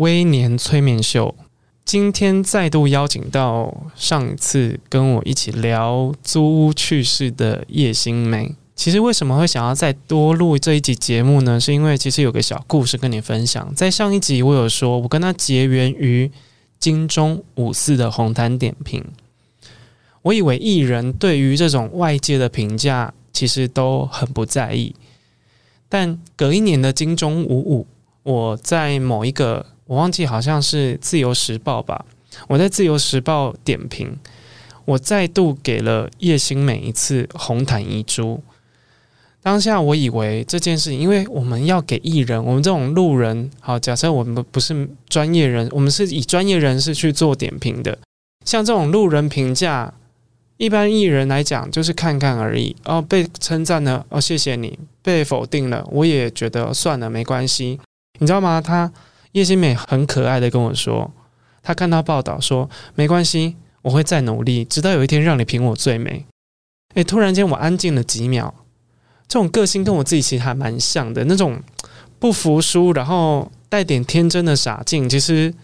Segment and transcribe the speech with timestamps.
[0.00, 1.34] 微年催眠秀。
[1.84, 8.54] 今天再度邀请到上一次跟我一起聊租屋趣事的叶欣梅。
[8.74, 11.60] 其实为什么会想要再多录这一集节目呢？
[11.60, 13.74] 是因为其实有个小故事跟你分享。
[13.74, 16.30] 在上一集我有说，我跟他结缘于
[16.78, 19.04] 金钟五四的红毯点评。
[20.22, 24.94] 我以为艺人对于这种外界的评价其实都很不在意，
[25.90, 27.86] 但隔一年的金钟五五。
[28.22, 32.04] 我在某一个，我忘记好像是《自由时报》吧。
[32.46, 34.16] 我在《自由时报》点评，
[34.84, 38.40] 我再度给了叶欣美一次红毯遗珠。
[39.42, 47.98] 当下我以为这件事情，因为我们要给艺人，我们这种路人，好，假设我们不是专业人，我们是以专业人士去做点评的。
[48.44, 49.92] 像这种路人评价，
[50.56, 52.76] 一般艺人来讲就是看看而已。
[52.84, 57.80] 哦，被称赞了，哦，谢谢你；被否定了，我也觉得算了，没关系。
[58.20, 58.60] 你知道吗？
[58.60, 58.92] 他
[59.32, 61.12] 叶欣美很可爱的跟我说，
[61.62, 66.26] 她看到报道说没关系，我会再努力，直到有一天让你评我最美。
[66.94, 68.52] 诶，突然间我安静了几秒，
[69.28, 71.62] 这种个性跟我自己其实还蛮像的，那种
[72.18, 75.08] 不服输，然后带点天真的傻劲。
[75.08, 75.54] 其实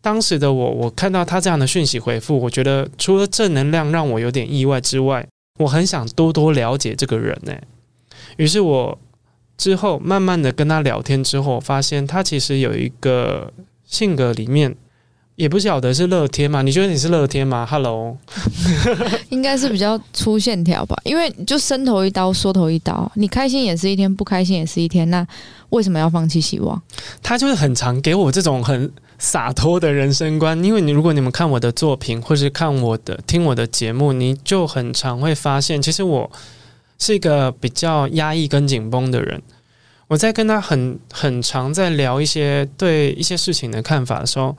[0.00, 5.24] 当时的我，我看到他这样的讯息回复，我觉得除了正能量让我有点意外之外，
[5.60, 7.54] 我很想多多了解这个人呢。
[8.38, 8.98] 于是我。
[9.56, 13.52] 之后，慢慢的跟他聊天之后，发现他其实有一个
[13.86, 14.74] 性格里面，
[15.36, 16.62] 也不晓得是乐天嘛？
[16.62, 18.16] 你觉得你是乐天吗？Hello，
[19.30, 25.26] 应该是比较粗线条吧，因为就伸头一刀，缩头一刀，你开心也是一天，不开心也是一天，那
[25.70, 26.80] 为什么要放弃希望？
[27.22, 36.30] 他就是很常给我这种很洒脱的人生观，因为你如果你们看我的作品，或是看我的听我的节目，你就很常会发现，其实我。
[36.96, 39.42] 是一个比较压抑跟紧绷的人。
[40.08, 44.56] 我在跟他很很常在聊一些对一些事情的看法的时候，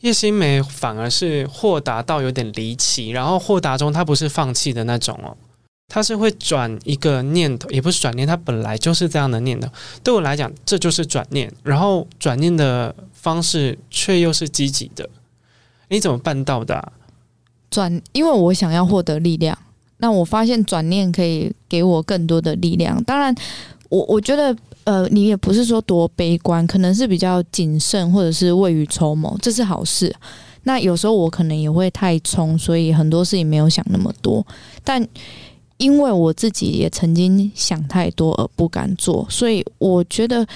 [0.00, 5.36] 叶欣梅反而是豁达到有点离奇，然后豁达中他不是放弃的那种哦，
[5.88, 9.68] 他是会转一个念头，也不是转念，他本来就是这样的念头。
[10.04, 15.08] 对我来讲，这就是转念，然后转念的方式却又是积极的。
[15.88, 16.92] 你怎么办到的？
[17.70, 19.58] 转，因为我想要获得力量。
[20.00, 23.02] 那我发现转念可以给我更多的力量。
[23.02, 23.34] 当然，
[23.88, 30.14] 我我觉得，呃，你也不是说多悲观，可能是比较谨慎，或者是未雨绸缪，这是好事。
[30.64, 34.46] 那有时候我可能也会太冲，所以很多事情没有想那么多。
[34.84, 35.06] 但
[35.78, 40.46] 因为我自己也曾经想太多而不敢做，所以我觉得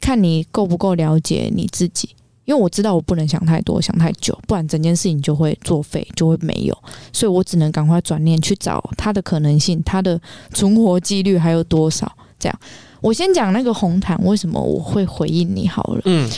[0.00, 2.10] 看你够不够了解你自己。
[2.44, 6.76] 因为我知道我不能想太多，想太久，不然整件事情就会作废，就会没有。
[7.12, 10.20] 所以我只能赶快转念去找它的可能性，它的
[10.52, 12.12] 存活几率还有多少？
[12.42, 12.60] 这样，
[13.00, 16.02] 我先讲那个红毯，为什么我会回应你好了？
[16.06, 16.28] 嗯，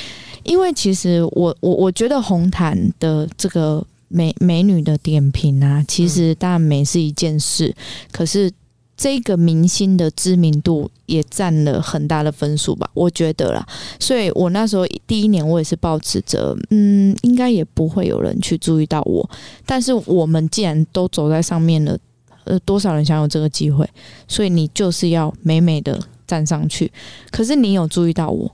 [0.42, 7.74] 因为其实我我我觉得红毯的这个美美女的点评啊，其实当然美是一件事，
[8.12, 8.52] 可是。
[8.96, 13.66] 这个明星的知名度也占了很大的分数吧，我觉得啦。
[13.98, 19.28] 所以我那时候第一年，我也是抱持着，嗯，应该也不会有人去注意到我。
[19.66, 21.98] 但是我们既然都走在上面了，
[22.44, 23.88] 呃，多少人想有这个机会？
[24.28, 26.90] 所以你就是要美美的站上去。
[27.30, 28.50] 可是你有注意到我，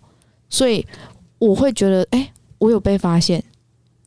[0.49, 0.87] 所以
[1.39, 3.43] 我会觉得，哎，我有被发现。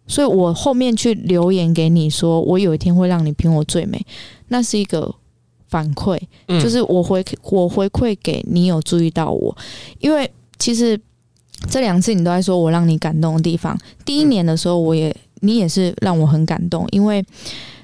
[0.07, 4.05] 所以我后面去留言给你说，我有一天会让你评我最美，
[4.47, 5.15] 那是一个。
[5.65, 6.21] 反馈
[6.61, 9.57] 就是我回我回馈给你有注意到我，
[9.97, 10.95] 因为其实
[11.67, 13.75] 这两次你都在说我让你感动的地方。
[14.05, 17.25] 第一年的时候，我也你也是让我很感动，因为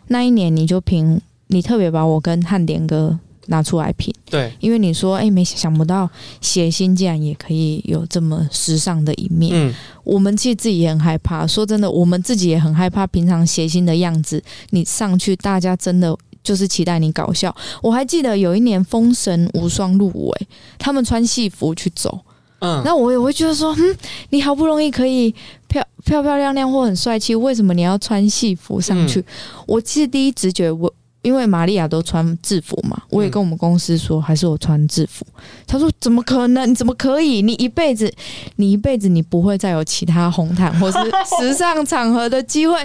[0.09, 1.19] 那一年你就评
[1.49, 6.09] 你特别把我跟汉典哥拿出来品，对，因为你说哎，没想不到
[6.41, 9.51] 谐星竟然也可以有这么时尚的一面。
[9.53, 9.73] 嗯，
[10.03, 16.17] 我们其实自己也很害怕，说真的，我们自己也很害怕平常谐星的样子，你上去大家真的。
[16.41, 17.53] 就是期待你搞笑。
[17.83, 20.47] 我还记得有一年《封神无双》入围，
[20.79, 22.17] 他们穿戏服去走，
[22.59, 23.95] 嗯，那我也会觉得说，嗯，
[24.29, 25.35] 你好不容易可以
[25.67, 29.19] 漂漂漂亮亮或很帅气，为什么你要穿戏服上去？
[29.19, 29.25] 嗯、
[29.67, 35.25] 我其实第一直觉我因为玛利亚都穿制服嘛，我也跟我们公司说，还是我穿制服。
[35.35, 36.69] 嗯、他说：“怎么可能？
[36.69, 37.41] 你怎么可以？
[37.41, 38.09] 你一辈子，
[38.55, 40.97] 你一辈子，你不会再有其他红毯或是
[41.41, 42.75] 时尚场合的机会。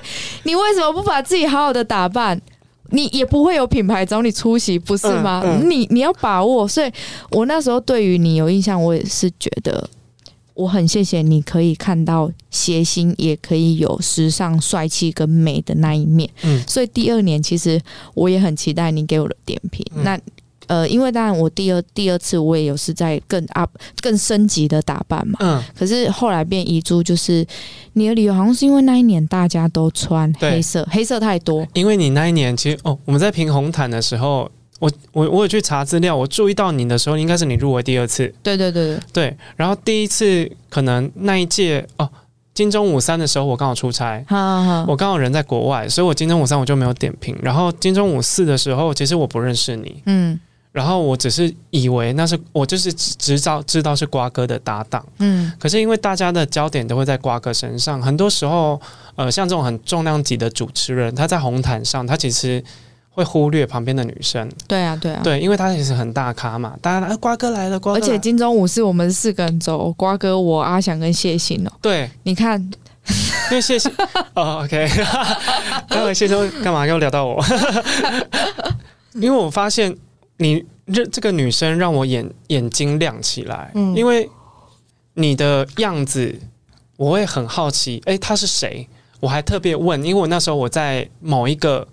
[0.43, 2.41] 你为什么不把自己好好的打扮？
[2.91, 5.41] 你也不会有品牌找你出席，不是吗？
[5.45, 6.67] 嗯嗯、你你要把握。
[6.67, 6.93] 所以
[7.31, 9.89] 我那时候对于你有印象，我也是觉得。”
[10.55, 16.31] 我很谢谢你可以看到谐星，也可以有时尚、帅气跟美的那一面。
[16.43, 17.81] 嗯，所以第二年其实
[18.15, 19.85] 我也很期待你给我的点评。
[19.97, 20.21] 嗯、那
[20.67, 23.71] 呃，因为当然我第二第二次我也有是在更 up
[24.01, 25.37] 更升级的打扮嘛。
[25.41, 25.63] 嗯。
[25.77, 27.45] 可是后来变遗珠，就是
[27.95, 31.67] 你的理由好像是因为那一年大家都穿黑色，黑色太多。
[31.75, 34.51] 因为你那一年其实哦，我们在评红毯的时候。
[34.85, 38.27] 我我我有去查资料，我注意到你的时候，应该是你入围第二次。
[38.43, 39.37] 对对对对对。
[39.57, 42.07] 然后第一次可能那一届哦，
[42.53, 47.35] 金钟五三的时候我刚好出差，好好好，我刚好人在国外，所以我金钟五三我就没有点评。
[47.43, 50.39] 然后金钟五四的时候，其实我不认识你，嗯，
[50.71, 58.79] 然后我只是以为那是我就是知道知道是瓜哥的搭档，嗯，可是因为大家的焦点都会在瓜哥身上，很多时候
[59.17, 62.63] 呃，像这种很重量级的主持人，他在红毯上，他其实。
[63.15, 72.61] 会忽略旁边的女生，对啊，对啊，对，因为他其实很大咖嘛，大家、啊、瓜哥来了，瓜哥而且金钟五是我们四个人走，瓜哥我阿翔跟谢欣哦，对，你看，
[73.51, 73.89] 因为谢欣
[74.35, 74.89] 哦，OK，
[75.89, 77.41] 待会谢欣干嘛又聊到我？
[79.15, 79.97] 因为我发现
[80.39, 84.29] 你这这个女生让我眼眼睛亮起来，嗯，因为
[85.15, 86.37] 你的样子
[86.97, 88.89] 我会很好奇，哎，她是谁？
[89.21, 91.87] 我还特别问，因为我那时候我在某一个。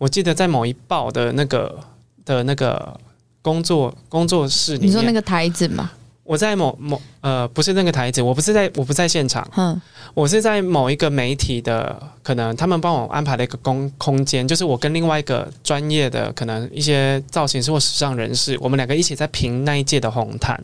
[0.00, 1.78] 我记得在某一报的那个
[2.24, 2.98] 的那个
[3.42, 5.90] 工作工作室里面，你说那个台子吗？
[6.24, 9.78] 我在某某呃，不是那个台子，我不是在我不在现场，嗯，
[10.14, 20.58] 我是在某一个媒体的，可能他们帮我安排了一个空空间，就是我跟另外一个专业的可能一些造型师或时尚人士，我们两个一起在评那一届的红毯。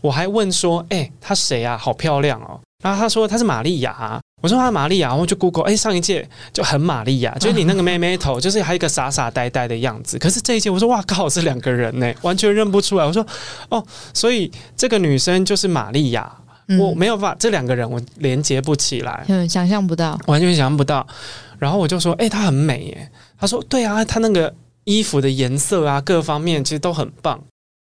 [0.00, 1.78] 我还问说，哎、欸，她谁啊？
[1.78, 2.58] 好漂亮哦！
[2.80, 4.20] 然后他说她是玛利亚。
[4.42, 10.18] 我说他玛利亚，然后就 Google，哎，上一届就很玛利亚，就是你那个妹妹头，就是还有一个傻傻呆呆的样子。
[10.18, 13.04] 可是这一届，我说哇，刚好是两个人呢，完全认不出来。
[13.04, 13.22] 我说
[13.68, 13.84] 哦，
[14.14, 16.34] 所以这个女生就是玛利亚，
[16.68, 21.06] 嗯、我没有办法，这两个人我连接不起来，嗯，想象不到，完全想象不到。
[21.58, 23.10] 然后我就说，哎，她很美耶。
[23.38, 24.54] 他说，对啊，她那个
[24.84, 27.38] 衣服的颜色啊，各方面其实都很棒。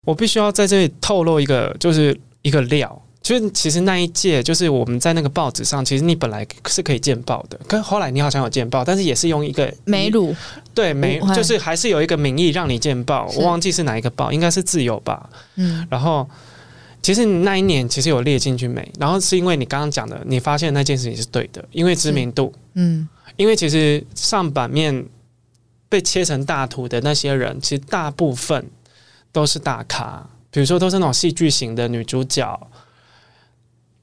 [0.06, 3.02] 我必须要在这里透露一个，就是一个料。
[3.24, 10.36] 就是其实那一届，就是我们在那个报纸上，其实你本来是可以见报的，可是后来你好像有见报，但是也是用一个美乳，
[10.76, 15.30] 对美，就是还是有一个名义让你见报，我忘记是哪一个报，应该是自由吧。
[15.56, 16.30] 嗯，然后
[17.02, 25.06] 其实那一年其实有列进去美，然后是因为你刚刚讲的，你发现那件事情是对的，因为知名度，嗯，因为其实上版面
[25.88, 28.70] 被切成大图的那些人，其实大部分
[29.32, 32.60] 都是大咖，比如说都是那种戏剧型的女主角。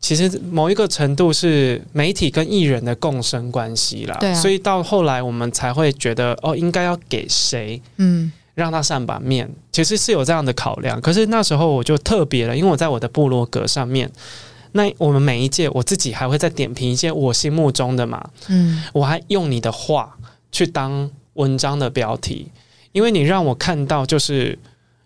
[0.01, 10.99] 其实某一个程度是媒体跟艺人的共生关系啦，对啊，所以到后来我们才会觉得哦，应该要给谁，嗯，让他上版面，其实是有这样的考量。
[11.03, 14.11] 可是那时候我就特别了，因为我在我的部落格上面，
[14.73, 20.17] 那我们每一届我自己还会再点评一些我心目中的嘛，嗯，我还用你的话
[20.51, 22.51] 去当文章的标题，
[22.93, 24.59] 因为你让我看到就是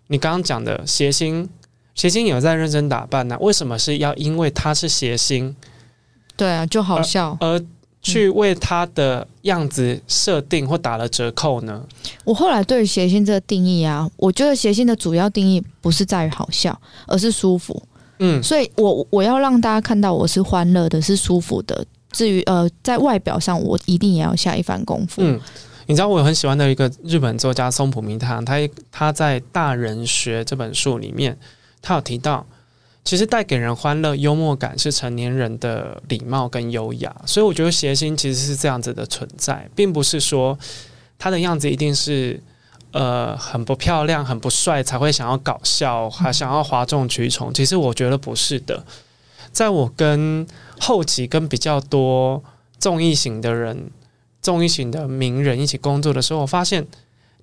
[0.07, 1.49] 你刚刚讲的谐星。
[1.95, 3.37] 谐星有在认真打扮呢、啊？
[3.39, 5.55] 为什么是要因为他是谐星？
[6.35, 7.65] 对啊，就好笑而，而
[8.01, 11.81] 去为他的样子设定或打了折扣呢？
[12.25, 17.81] 我后来对于谐星这个定义啊，我觉得谐星的主要定义不是在于好笑，而是舒服。
[18.19, 21.85] 嗯，所以我我要让大家看到我是欢乐的，是舒服的。
[22.11, 25.21] 至于呃，在外表上，我一定也要下一番功夫。
[25.21, 25.39] 嗯，
[25.85, 28.55] 你知道我很喜欢的一个日本作家松浦弥太郎，他
[28.91, 31.37] 他在《大人学》这本书里面。
[31.87, 32.43] 他有提到，
[33.03, 40.57] 其实带给人欢乐、幽默感是成年人的礼貌跟优雅，所以我觉得谐星其实是这样子的存在，并不是说
[41.19, 42.41] 他的样子一定是
[42.89, 47.53] 呃很不漂亮、很不帅才会想要搞笑，还想要哗众取宠。
[47.53, 48.83] 其实我觉得不是的。
[49.51, 50.47] 在我跟
[50.79, 52.43] 后期跟比较多
[52.79, 53.91] 综艺型的人、
[54.41, 56.85] 综艺型的名人一起工作的时候，我发现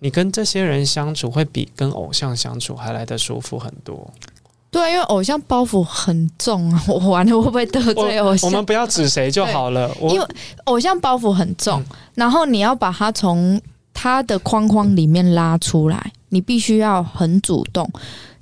[0.01, 4.13] 你跟这些人相处会比跟偶像相处还来得舒服很多。
[4.73, 8.49] 对，因为偶像包袱很重啊， 我完了会不会得罪偶像？
[8.49, 9.95] 我，我们不要指谁就好了。
[10.01, 10.27] 因为
[10.65, 13.61] 偶像包袱很重，嗯、然后你要把他从
[13.93, 17.87] 他的框框里面拉出来，你必须要很主动。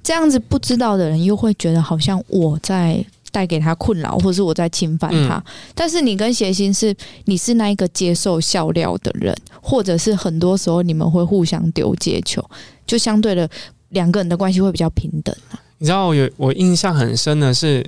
[0.04, 5.34] 这样子不知道的人又会觉得好像我在带给他困扰，或者是我在侵犯他。
[5.34, 5.42] 嗯、
[5.74, 6.94] 但是你跟谐星是，
[7.24, 12.40] 你是那一个接受笑料的人，或者是很多时候你们会互相丢接球，
[12.86, 13.50] 就相对的
[13.88, 15.34] 两个人的关系会比较平等。
[15.80, 17.84] 你知道我有我印象很深的是，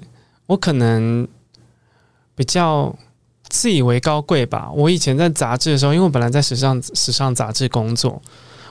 [0.47, 1.29] 我可能
[2.35, 2.95] 比较
[3.49, 4.71] 自以为高贵吧。
[4.75, 8.21] 我以前在杂志的时候，因为我本来在时尚时尚杂志工作。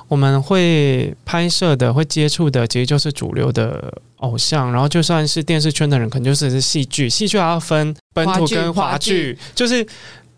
[0.08, 4.70] 我们会拍摄的、会接触的，其实就是主流的偶像。
[4.70, 9.88] 然后，就算是电视圈的人，可能就是是戏剧，戏剧还要分本土跟华剧，就是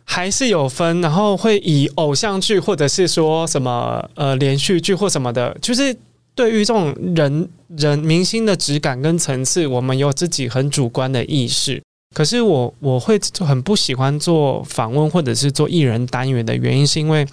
[0.04, 1.02] 还是有分。
[1.02, 5.98] 然后会以偶像剧或者是说什么呃连续剧或什么的，就是
[6.36, 11.82] 对于这种人人明星的质感跟层次，我们有自己很主观的意识。
[12.16, 17.28] 可是我我会很不喜欢做访问或者是做艺人单元的原因，是因为。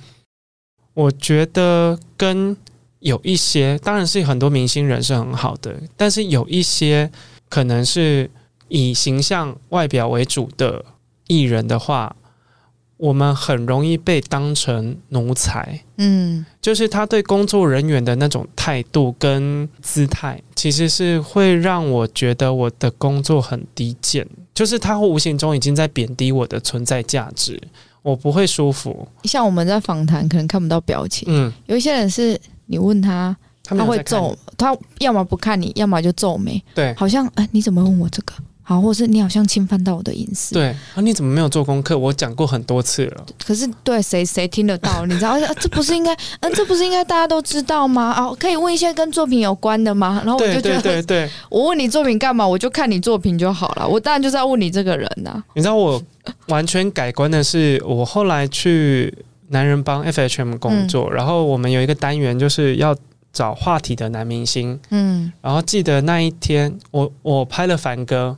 [0.92, 2.54] 我觉得跟
[2.99, 7.11] 有一些，当然是很多明星人是很好的，但是有一些
[7.49, 8.28] 可能是
[8.69, 10.85] 以形象外表为主的
[11.28, 12.14] 艺人的话，
[13.00, 15.80] 我们很容易被当成奴才。
[15.97, 27.59] 嗯，就是他对工作人员的那种态度跟姿态，其实是会让我觉得我的工作很低贱，就是他会无形中已经在贬低我的存在价值。
[28.02, 29.07] 我不会舒服。
[29.25, 31.28] 像我们在访谈，可能看不到表情。
[31.30, 36.62] 嗯，有一些人是你问他，他会皱，他要么不看你，要么就皱眉。
[36.75, 38.33] 对，好像哎，你怎么问我这个？
[38.71, 40.55] 好，或是你好像侵犯到我的隐私。
[40.55, 41.99] 对啊，你怎么没有做功课？
[41.99, 43.27] 我讲过很多次了。
[43.45, 45.05] 可是对谁谁听得到？
[45.07, 45.37] 你知道？
[45.59, 46.17] 这不是应该？
[46.39, 48.15] 嗯，这不是应该大家都知道吗？
[48.17, 50.23] 哦，可以问一些跟作品有关的吗？
[50.25, 52.47] 然后我就觉得，对对对对，我问你作品干嘛？
[52.47, 53.89] 我就看你作品就好了。
[53.89, 55.45] 我当然就是要问你这个人呐、啊。
[55.55, 56.00] 你知道我
[56.47, 59.12] 完全改观的是，我后来去
[59.49, 62.97] 男人帮 FHM 工作，嗯、然后我们有一个单元就是要
[63.33, 64.79] 找话题的男明星。
[64.91, 68.37] 嗯，然后记得那一天，我我拍了凡哥，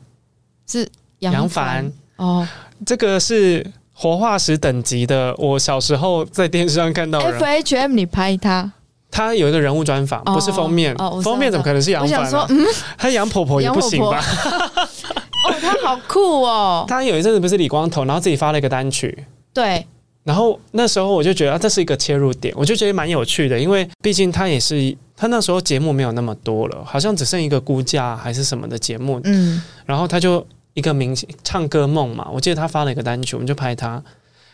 [0.72, 0.88] 是。
[1.30, 2.44] 杨凡哦，
[2.84, 5.32] 这个是活化石等级的。
[5.38, 8.72] 我小时候在电视上看到 F H M，你拍他，
[9.08, 10.92] 他有一个人物专访，不是封面。
[10.98, 12.28] 哦，封面怎么可能是杨凡？
[12.48, 12.66] 嗯，
[12.98, 14.18] 他杨婆婆也不行吧？
[15.46, 16.84] 哦，他好酷哦！
[16.88, 19.16] 他有一阵子不是理光头，然后自己发了一个单曲。
[19.54, 19.86] 对，
[20.24, 29.20] 然后那时候我就觉得这是一个切入点，我就觉得蛮有趣的，因为毕竟他也是他那时候节目没有那么多了，好像只剩一个估价还是什么的节目。
[29.22, 30.44] 嗯，然后他就。
[30.74, 34.02] 一个明星唱歌梦嘛，我记得他发了一个单曲，我们就拍他。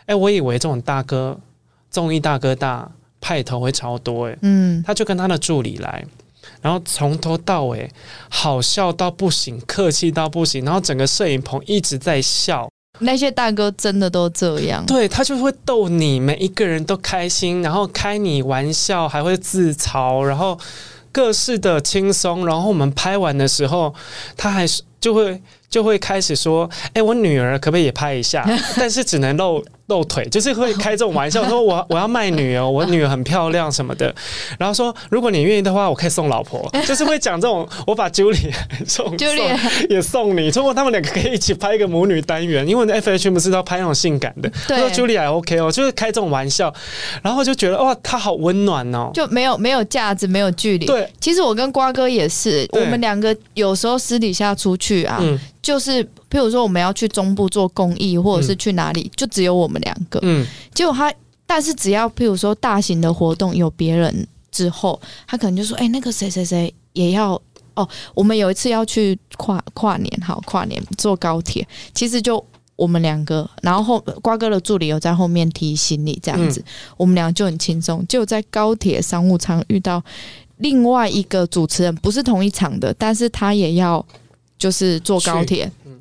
[0.06, 1.38] 哎，我以为这种大哥
[1.90, 6.04] 综艺大哥大派头会超多哎，嗯，他就跟他的助理来，
[6.62, 7.90] 然后从头到尾
[8.28, 12.68] 好笑到不行，客气到不行，然后整个摄影棚一直在笑。
[13.00, 20.58] 那些大哥真的都这样，对，他就会逗你，每一个人都开心，然后开你玩笑，还会自嘲，然后
[21.12, 22.44] 各式的轻松。
[22.44, 23.94] 然后我们拍完的时候，
[24.36, 25.40] 他还是就会。
[25.70, 28.42] 就会开始说：“哎、欸，我女儿可不可以也拍一下？
[28.78, 34.14] 但是只能露露腿，就是会开这种玩笑，说我我要卖女儿，我女儿很漂亮什么的。
[34.58, 37.68] 然后说，如果你愿意的话，我可以送老婆， 就是会讲这种。
[37.86, 38.50] 我把 Julie
[38.86, 44.50] 送 Julie 也送你，通过他们两个可以一起拍一个母女单元，因为 FH 不是要拍那种性感的。
[44.66, 46.72] 对，说 Julie 还 OK 哦，就是开这种玩笑，
[47.22, 50.86] 然后就觉得哇，她好温暖哦，就没有没有架子，没有距离。
[50.86, 55.18] 对，其实我跟瓜哥也是，我们两个有时候私底下出去啊。
[55.20, 60.18] 嗯就是，譬如说我们要去中部做公益，或者是去哪里，嗯、就只有我们两个。
[60.22, 61.12] 嗯，结果他，
[61.44, 67.38] 但是只要譬如说大型的活动有别人之后，他可能就说：“哎、欸，那个谁谁谁也要
[67.74, 72.42] 哦。”我们有一次要去跨跨年，好跨年坐高铁，其实就
[72.74, 76.64] 我们两个，然后后瓜哥的助理有在后面提行李，这样子，嗯、
[76.96, 78.02] 我们两个就很轻松。
[78.08, 80.02] 就在高铁商务舱遇到
[80.56, 84.02] 另外一个主持人，不是同一场的，但是他也要。
[84.58, 85.92] 就是坐高铁，嗯，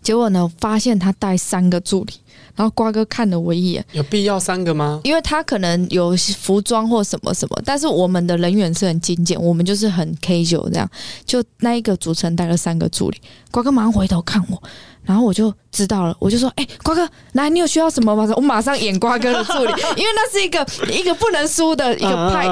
[0.00, 2.14] 结果呢，发现他带三个助理，
[2.54, 5.00] 然后瓜哥看了我一眼，有必要三个吗？
[5.04, 10.88] 因为他可能有服装或什么什么，但是我们的人员是很精简，我们就是很 casual 这样，
[11.26, 13.20] 就那一个主持人带了三个助理，
[13.50, 14.62] 瓜哥马上回头看我。
[15.04, 18.32] 然后我就知道了，我就说：“哎、欸，瓜哥，来，你有需要什么吗？
[18.36, 22.46] 我马上演瓜哥的助理， 因为那是一个一个不能输的一个派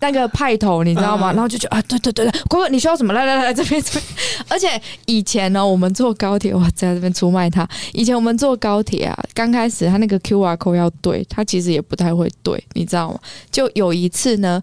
[0.00, 1.32] 那个派头，你知道吗？
[1.32, 3.12] 然后就觉得啊，对对对对，瓜哥你需要什么？
[3.12, 4.04] 来来来，这边这边。
[4.48, 4.68] 而且
[5.06, 7.66] 以前呢，我们坐高铁，哇，在这边出卖他。
[7.92, 13.18] 以前我们坐高铁啊，刚开始他那个 QR code 要对，他其实也不太会对，你知道吗？
[13.52, 14.60] 就有一次呢，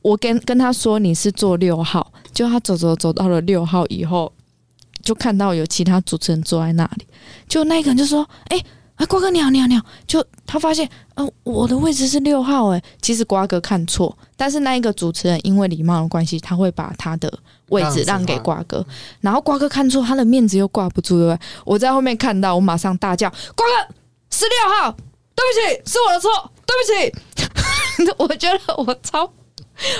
[0.00, 4.32] 我跟跟他说你是坐六号，就他走走走到了六号以后。
[5.10, 7.04] 就看到有其他主持人坐在那里，
[7.48, 9.84] 就那个人就说：“哎、欸，哎，瓜哥你好，你好，你好。
[10.06, 17.28] 就他发现，呃，我的位置是六号，哎，其实瓜哥看错，但是那一个主持人因为礼貌的关系，他会把他的
[17.70, 18.86] 位置让给瓜哥，
[19.20, 21.38] 然后瓜哥看错，他的面子又挂不住，对不对？
[21.64, 23.94] 我在后面看到，我马上大叫：“瓜哥
[24.30, 24.92] 是六号，
[25.34, 26.30] 对不起，是我的错，
[26.64, 28.06] 对不起。
[28.16, 29.28] ”我觉得我超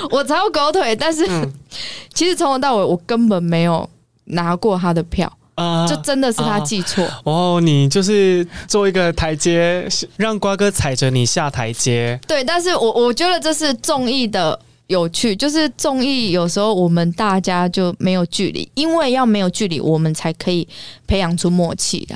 [0.09, 1.51] 我超狗腿，但是、嗯、
[2.15, 3.87] 其实从头到尾我根本没有
[4.25, 5.31] 拿过他的票。
[5.55, 7.61] 啊，就真的是他记错、啊、哦！
[7.61, 9.85] 你就是做一个台阶，
[10.15, 12.17] 让瓜哥踩着你下台阶。
[12.25, 20.65] 对，但是我我觉得这是综艺的有趣，就是综艺有时候我们大家就没有距离，因为要没有距离，我们才可以
[21.05, 22.15] 培养出默契的。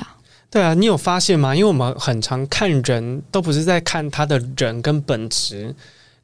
[0.50, 1.54] 对啊，你有发现吗？
[1.54, 5.74] 因为我们很常看人都不是在看他的人跟本质，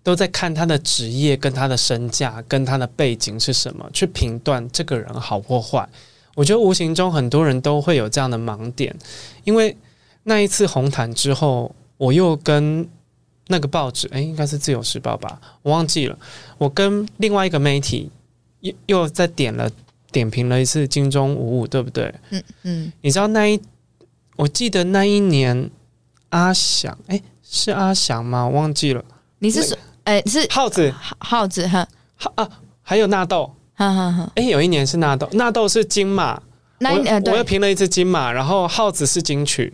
[0.03, 5.89] 都在看他的职业跟他的身价跟他的背景是什么，去评断这个人好或坏。
[6.35, 8.95] 我觉得无形中很多人都会有这样的盲点，
[9.45, 9.77] 因为
[10.25, 12.89] 那一次红毯之后，我又跟
[13.49, 16.19] 那个报纸，诶，应该是《自由时报》吧，我忘记了。
[16.59, 18.11] 我跟另外一个媒体
[18.61, 19.71] 又又再点了
[20.11, 22.15] 点评了一次金钟五五，对不对？
[22.31, 22.93] 嗯嗯。
[23.03, 23.61] 你知道那一，
[24.37, 25.71] 我记得那一年
[26.31, 28.49] 阿翔，诶，是阿翔吗？
[28.49, 29.05] 忘记了。
[29.41, 31.87] 你是说，诶，是耗子，耗子哈，
[32.35, 32.49] 啊，
[32.83, 33.55] 还有纳豆。
[33.75, 34.31] 哈哈哈！
[34.37, 36.41] 哎，有一年是纳豆，纳豆是金马，
[36.79, 39.73] 那我我又评了一次金马，然后耗子是金曲，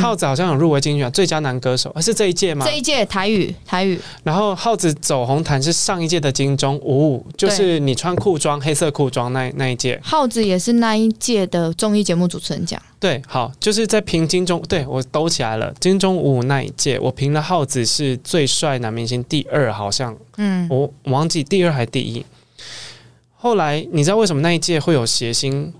[0.00, 2.64] 耗子好像有入围金曲最佳男歌手，是这一届吗？
[2.66, 4.00] 这一届台语台语。
[4.22, 10.00] 然后耗子走红毯是上一届的金钟五五，就是你穿裤装黑色裤装那那一届。
[10.02, 12.80] 耗子也是那一届的综艺节目主持人奖。
[12.98, 15.74] 对，好，就是在评金钟，对我兜起来了。
[15.78, 22.24] 金钟五五那一届，我评了耗子是最帅男明星第二，好像，嗯，我忘记第二还是第一。
[23.36, 25.70] 后来你知道为什么那一届会有谐星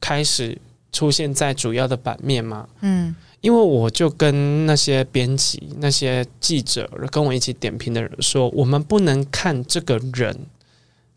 [0.00, 0.58] 开始
[0.90, 2.66] 出现在主要的版面吗？
[2.80, 10.36] 嗯，因为我就跟那些编辑、那些记者跟我一起点评的人说，我们不能看这个人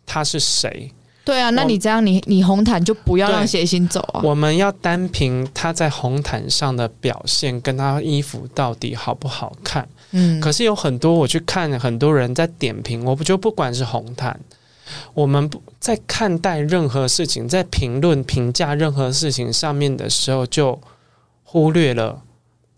[0.06, 0.92] 他是谁。
[1.26, 4.22] 对啊，那你这样你，你你红毯就不要让谐星走啊。
[4.24, 9.88] 我们要单凭他在红毯上的表现，跟他衣服到底好不好看。
[10.12, 14.38] 嗯，可是有很多我去看很多人在点评，我不就不管是红毯。
[15.14, 20.78] 我们不在看待任何事情，在评论、评价任何事情上面的时候，就
[21.54, 22.24] 忽略了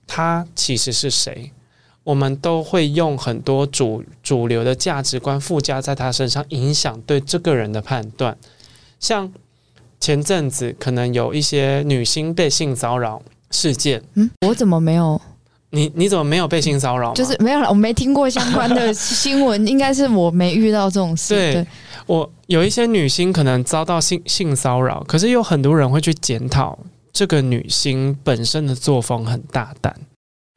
[0.06, 1.54] 他其实是谁。
[2.04, 8.38] 我们都会用很多主主流的价值观附加在他身上，影响对这个人的判断。
[9.00, 9.32] 像
[9.98, 15.20] 前阵子可能有一些女星被性骚扰事件，嗯，我怎么没有？
[15.70, 17.14] 你你怎么没有被性骚扰？
[17.14, 21.34] 就是没有了，我没听过相关的 新闻，应该是我没遇到这种事。
[21.34, 21.68] 对，对
[22.08, 26.78] 我有一些女星可能遭到性性骚扰，可是有很多人会去检讨
[27.16, 29.96] 这个女星本身的作风很大胆，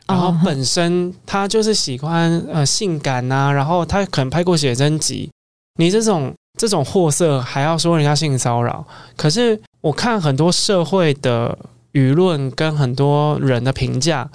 [0.08, 5.30] 然后本身她就是喜欢呃性感啊，然后她可能拍过写真集，
[5.76, 8.84] 你这种这种货色还要说人家性骚扰？
[9.16, 11.56] 可是我看很多社会的
[11.92, 14.28] 舆论跟很多人的评价。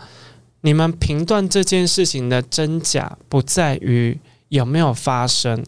[0.61, 5.61] 你们评断这件事情的真假，不在于有没有发生，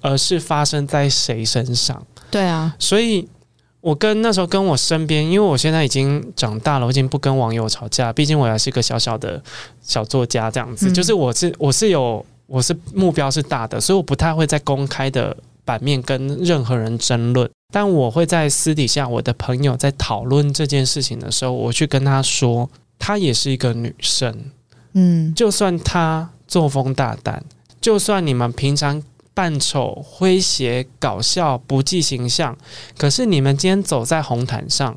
[0.00, 2.02] 而是发生在谁身上。
[2.30, 3.28] 对啊，所以
[3.88, 9.42] 我跟那时候跟我身边，因为我现在已经长大了，我已经不跟网友吵架，毕竟我还是一个小小的
[9.80, 22.68] 小作家，这样子，嗯、就是我是我是有我是目标是大的，所以我不太会在公开的版面跟任何人争论，但我会在私底下，我的朋友在讨论这件事情的时候，我去跟他说。
[23.00, 24.36] 她也是一个女生，
[24.94, 27.40] 嗯，就算她作风大胆，
[27.80, 29.00] 就算你们平常
[29.38, 32.58] 扮丑、诙谐、搞笑、不计形象，
[32.96, 34.96] 可是你们今天走在红毯上，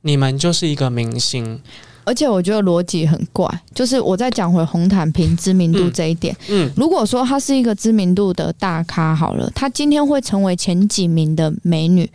[0.00, 1.60] 你们就是一个明星。
[2.02, 12.10] 而且我觉得逻辑很怪，就是我再讲回红毯凭知名度这一点，嗯，嗯，如果说她是一个知名度的大咖，好了，她今天会成为前几名的美女，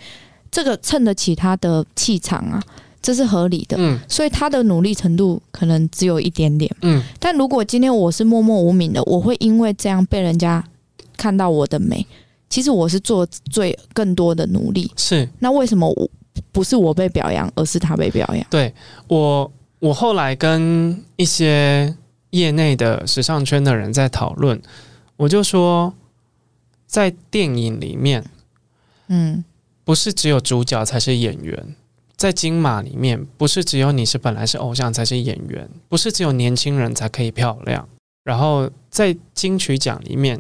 [0.52, 2.62] 这个衬得起她的气场啊。
[3.02, 10.64] 这是合理的，嗯，所以她的努力程度可能只有一点点，嗯，但如果今天我是默默无名的，我会因为这样被人家
[11.22, 12.04] 看到我的美，
[12.50, 16.10] 其实我是做最更多的努力，是，那为什么我
[16.52, 18.44] 不是我被表扬，而是他被表扬？
[18.50, 18.74] 对，
[19.08, 21.96] 我，我后来跟一些
[22.32, 24.60] 业内的时尚圈的人在讨论，
[25.16, 25.94] 我就说，
[26.88, 28.26] 在电影里面，
[29.10, 29.46] 嗯，
[29.84, 31.76] 不是只有主角才是演员。
[32.18, 37.88] 在金马里面，不是只有你是本来是偶像才是演员，不是只有年轻人才可以漂亮。
[38.24, 40.40] 然后在金曲奖里面，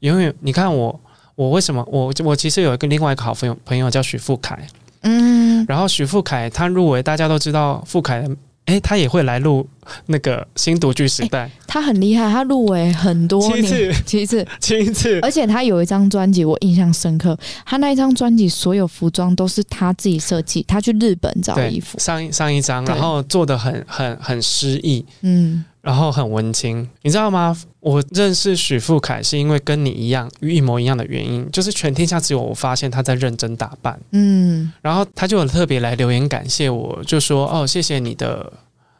[0.00, 1.00] 永远你看我，
[1.34, 4.58] 我为什么我我其实有一个另外一个好朋友朋友叫许富凯，
[5.02, 8.24] 嗯，然后许富凯他入围，大家都知道富凯，
[8.66, 9.66] 诶，他也会来录
[10.06, 15.20] 那个新独剧时代，欸、他很厉害，他入围很多年，七次，其次，其次。
[15.20, 17.38] 而且他有一张专辑，我印象深刻。
[17.64, 21.98] 他那一张专辑所有服装都是他自己设计，他去日本找衣服。
[21.98, 27.56] 上一上一张，然后做的很很很诗意，嗯，然后很文青，你知道吗？
[27.80, 38.52] 我认识许富凯是因为跟你一样一模一样的原因，就是全天下只有我发现他在认真打扮，嗯，然后他就很特别来留言感谢我，就说哦，谢谢你的。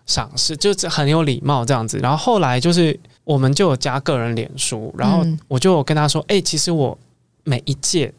[0.07, 6.99] 赏识就是很有礼貌这样子，然后后来就是我们就有加个人脸书，然后我就有跟他说：“哎、欸，其实我
[7.45, 8.11] 每一届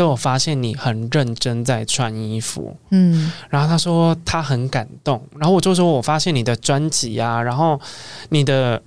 [0.00, 7.78] 都有发现你很认真在穿衣服。”嗯，然后他说他很感动，然后我就说：“我发现你的专辑啊，然后
[8.30, 8.82] 你的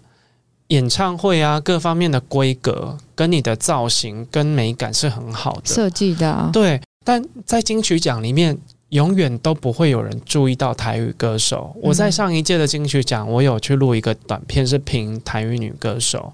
[0.69, 8.57] 演唱会啊，各方面的规格跟你的造型跟美感是很好的设计的啊。”对，但在金曲奖里面。
[8.93, 11.75] 永远都不会有人注意到台语歌手。
[11.81, 16.31] 我在上一届的金曲奖，我有去录一个短片，是评台语女歌手。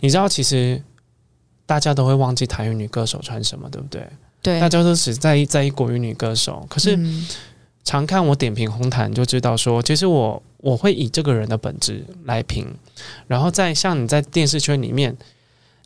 [0.00, 0.82] 你知道，其实
[1.70, 4.04] 大家都会忘记台语女歌手穿什么，对不对？
[4.42, 6.66] 对，大家都只在意在意国语女歌手。
[6.68, 6.98] 可是，
[7.84, 12.66] 常看我点评红毯就知道说，说其实我我会以这个人的本质来评。
[13.28, 15.16] 然后，在像你在电视圈里面，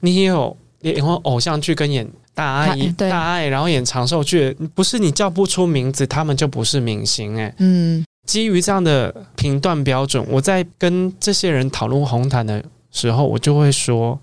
[0.00, 2.10] 你也有演过偶像剧跟演。
[2.36, 7.54] 大阿姨，大爱，然后演长寿剧，不是你叫不出名字，他们就不是明星哎。
[7.58, 14.18] 嗯，基于这样的评断标准，我在跟这些人讨论红毯的时候，我就会说，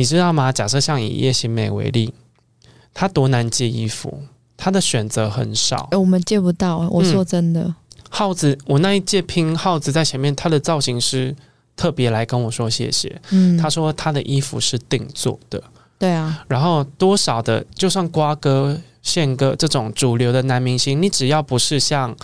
[0.00, 0.50] 你知道吗？
[0.50, 2.14] 假设像以叶新美为例，
[2.94, 4.22] 她多难借衣服，
[4.56, 5.88] 她的选择很少。
[5.90, 6.88] 欸，我们借不到。
[6.90, 7.74] 我说真的，嗯，
[8.08, 11.36] 耗子，我那一届拼耗子在前面，他的造型师
[11.76, 13.20] 特别来跟我说谢谢。
[13.28, 15.62] 嗯，他说他的衣服是定做的。
[15.98, 22.16] 对啊，然后多少的，就算瓜哥、宪哥这种主流的男明星，你只要不是像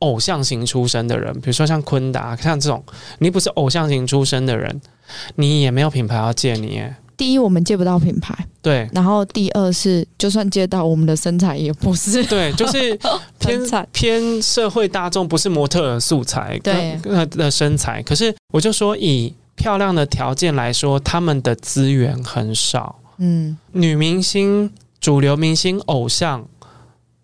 [0.00, 2.82] 偶像型出身的人，比如说像坤达，像这种，
[3.20, 4.80] 你不是偶像型出身的人，
[5.36, 6.94] 你也没有品牌要借你耶。
[7.16, 8.88] 第一，我们借不到品牌，对。
[8.92, 12.98] 然后第二是，就算借到，我们的身材也不是，对，就是
[13.38, 13.60] 偏
[13.92, 16.98] 偏社会大众，不是模特的素材，对
[17.30, 18.02] 的身材。
[18.02, 19.34] 可是我就说以。
[19.56, 23.00] 漂亮的条件来说，他们的资源很少。
[23.16, 26.46] 嗯，女明星、主流明星、偶像，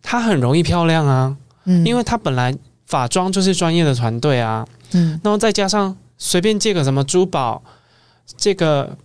[0.03, 1.37] 她很容易漂亮啊。
[1.67, 4.67] 嗯，因为她本来法妆就是专业的团队啊。
[4.93, 7.61] 嗯，然后再加上随便借个什么珠宝，
[8.37, 8.97] 这个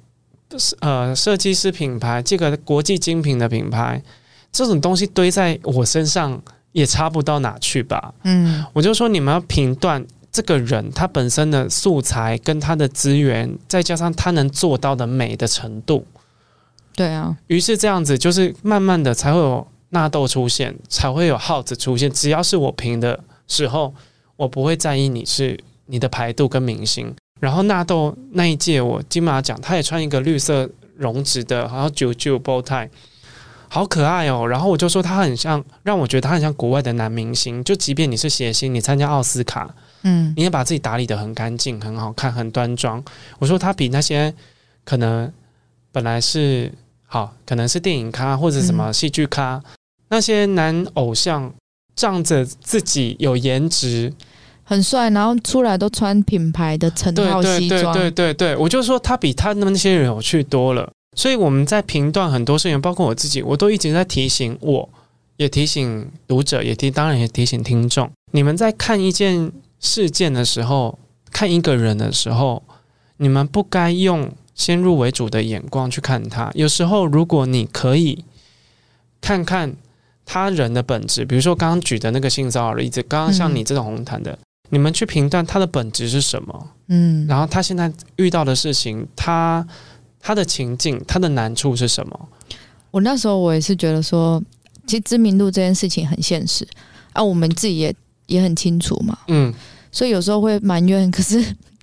[0.82, 4.03] 呃设计师品牌，这个国际精品的品牌，
[4.51, 6.39] 这种东西堆在我身上
[6.73, 8.13] 也差不到哪去吧。
[8.23, 10.06] 嗯，我就说你们要评断。
[10.30, 16.06] 这个人他本身的素材跟他的资源，再加上他能做到的美的程度，
[16.93, 22.12] 对啊，于是这样子就是慢慢的才会有纳豆出现，才会有耗子出现。
[22.12, 23.95] 只要是我评的时候，
[24.36, 27.13] 我不会在意你是你的排度跟明星。
[27.39, 32.89] 然后纳豆那一届我金马奖，他也穿一个绿色绒质的，好像九九 bow tie，
[33.67, 34.47] 好可爱哦。
[34.47, 37.63] 然后我就说他很像，让我觉得他很像国外的男明星。
[37.63, 39.73] 就即便你是谐星，你参加奥斯卡。
[40.04, 43.04] 嗯，你也把自己打理的很干净、很好看、很端庄。
[43.39, 44.34] 我说他比那些
[44.84, 45.32] 可能
[45.91, 46.71] 本来是
[47.06, 49.63] 好，可能是电影咖或者什么戏剧咖、嗯、
[50.10, 51.54] 那些男偶像，
[51.95, 54.13] 仗着自己有颜值、
[54.69, 57.93] 很帅，然后出来都穿品牌的成套西装。
[57.93, 60.91] 对对对对对对，我就说他比他那些人有趣多了。
[61.15, 64.89] 所以我们在评断很多事情，包括我自己，我都一直在提醒我，我
[65.38, 69.51] 也提醒读者，也提当然也提醒听众，你们在看一件。
[69.80, 70.97] 事件的时候，
[71.32, 72.63] 看一个人的时候，
[73.17, 76.49] 你们不该用先入为主的眼光去看他。
[76.56, 78.25] 有时候，如果你可以
[79.21, 79.75] 看看
[80.25, 86.69] 他人的本质，比如说刚刚举的那个性骚扰的例子，刚刚像你这种红毯的，嗯、你们去评断他的本质是什么？
[86.88, 89.65] 嗯，然后他现在遇到的事情，他
[90.19, 92.30] 他的情境，他的难处是什么？
[92.91, 94.41] 我那时候我也是觉得说，
[94.86, 96.67] 其实知名度这件事情很现实
[97.13, 97.95] 啊，我们自己也。
[98.27, 99.53] 也很清楚嘛，嗯，
[99.89, 101.10] 所以有时候会埋怨。
[101.10, 101.41] 可是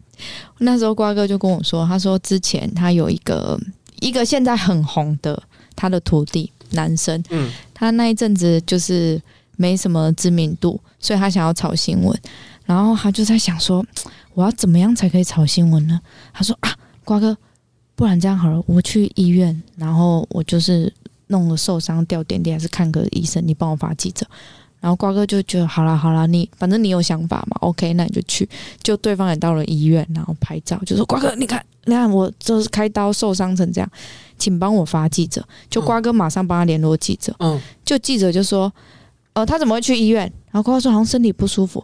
[0.61, 3.59] 那时候瓜哥就跟我说，他说之前他有一个
[4.01, 5.43] 一个现在很红的
[5.75, 9.19] 他的徒弟男生，嗯，他那一阵子就是
[9.57, 12.21] 没什么知名度，所以他想要炒新闻，
[12.65, 13.85] 然后他就在想说，
[14.35, 16.01] 我要怎么样才可以炒新闻呢？
[16.33, 16.75] 他说啊，
[17.05, 17.37] 瓜哥，
[17.95, 20.93] 不然这样好了，我去医院，然后我就是
[21.29, 24.27] 弄了受伤掉点点，还是看个医生，你帮我发记者。
[24.81, 28.47] 然后瓜哥就觉得好啦好啦，你反正你有想法嘛，OK，那你就去。
[28.83, 33.91] 就对方也到了医院，然后拍照，就说瓜哥，你看，你看我就是开刀受伤成这样，
[34.39, 35.43] 请帮我发记者。
[35.71, 38.71] 就瓜哥马上帮他联络记者，嗯，就记者就说，
[39.33, 40.31] 呃，他怎么会去医院？
[40.51, 41.83] 然后瓜哥说好像身体不舒服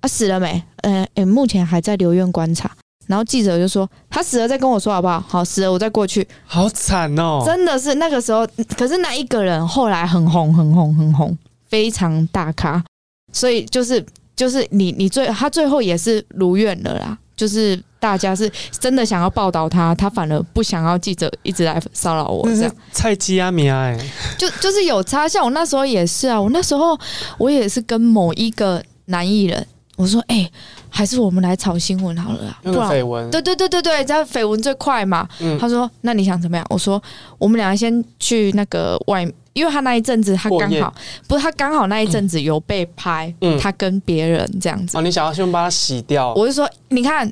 [0.00, 0.62] 啊，死了没？
[0.82, 2.70] 呃，诶，目前还在留院观察。
[3.06, 5.18] 然后记者就说他死了再跟我说好不好？
[5.26, 6.26] 好，死了我再过去。
[6.44, 7.42] 好惨哦！
[7.44, 11.36] 真的是那个时候，可是那一个人后来很红，很红，很红，
[11.68, 12.84] 非常大咖。
[13.32, 14.04] 所以就是
[14.36, 17.16] 就是你你最他最后也是如愿了啦。
[17.34, 22.44] 就是大家是真的想要报道他，他反而不想要记者一直来骚扰我。
[22.48, 23.96] 这样菜鸡啊米啊，
[24.36, 25.28] 就就是有差。
[25.28, 26.98] 像我那时候也是啊，我那时候
[27.38, 29.64] 我也是跟某一个男艺人，
[29.98, 30.36] 我说哎。
[30.36, 30.52] 欸
[30.90, 33.30] 还是我们来炒新闻好了啦，不然绯闻。
[33.30, 35.28] 对对对对对，这样绯闻最快嘛。
[35.38, 37.00] 嗯、他说：“那你想怎么样？”我说
[37.36, 40.92] ：“我们两个先去那个外，因为他那一阵子他刚好
[41.28, 44.96] 不是他刚好那一阵子有被拍，嗯、他跟别人这样子。
[44.96, 46.32] 哦，你想要先把他洗掉？
[46.32, 47.30] 我就说：你看，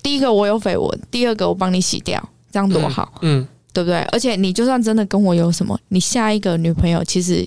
[0.00, 2.22] 第一个我有绯闻，第二个我帮你洗掉，
[2.52, 3.98] 这样多好，嗯，嗯对不对？
[4.12, 7.46] 而且你就算真的跟我有什么，你下一个女朋友其实。”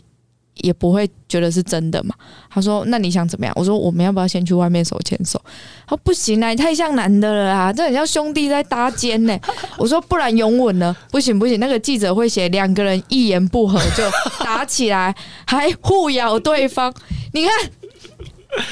[0.61, 2.15] 也不会觉得是真的嘛？
[2.49, 5.39] 他说：“那你想怎么样？”我说：“我们要不要先去外面手牵手？”
[5.85, 9.37] 他说：“不行啊，你太像男的了啊，这很像兄弟在搭肩呢。”
[9.77, 14.03] 我说：“不然拥吻呢？”不行不行，那个记者会写两个人一言不合就
[14.43, 15.13] 打起来，
[15.45, 16.93] 还互咬对方。
[17.33, 17.51] 你看，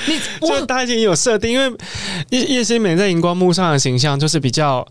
[0.07, 1.77] 你就他已经有设定，因为
[2.29, 4.87] 叶叶欣美在荧光幕上的形象就是比较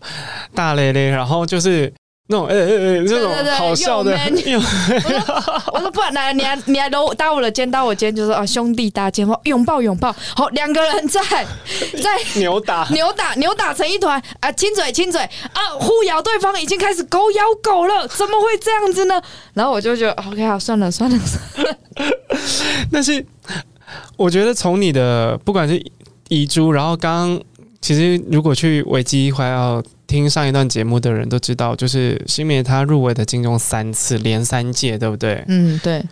[0.53, 1.91] 大咧咧，然后就是。
[2.33, 4.11] 那种哎哎哎，这种好笑的。
[4.11, 10.11] 我说我说不然来，你还你还搂搭我的肩，搭我肩，就是啊兄弟搭肩，拥抱拥抱。
[10.35, 19.21] 好，两个人在在扭打扭打扭打成一团啊，亲嘴亲嘴啊，互咬对方，已经开始狗咬狗了，怎么会这样子呢？
[19.53, 21.77] 然后我就觉得 OK 好，算了算了算了。
[22.91, 23.23] 但是
[24.17, 25.79] 我觉得从你的不管是
[26.29, 27.41] 遗珠，然后刚刚
[27.79, 29.83] 其实如果去维基还要。
[30.13, 35.43] 听上一段节目的人都知道，就是新梅她入围的金钟三次，连三届，对不对？
[35.47, 36.03] 嗯，对。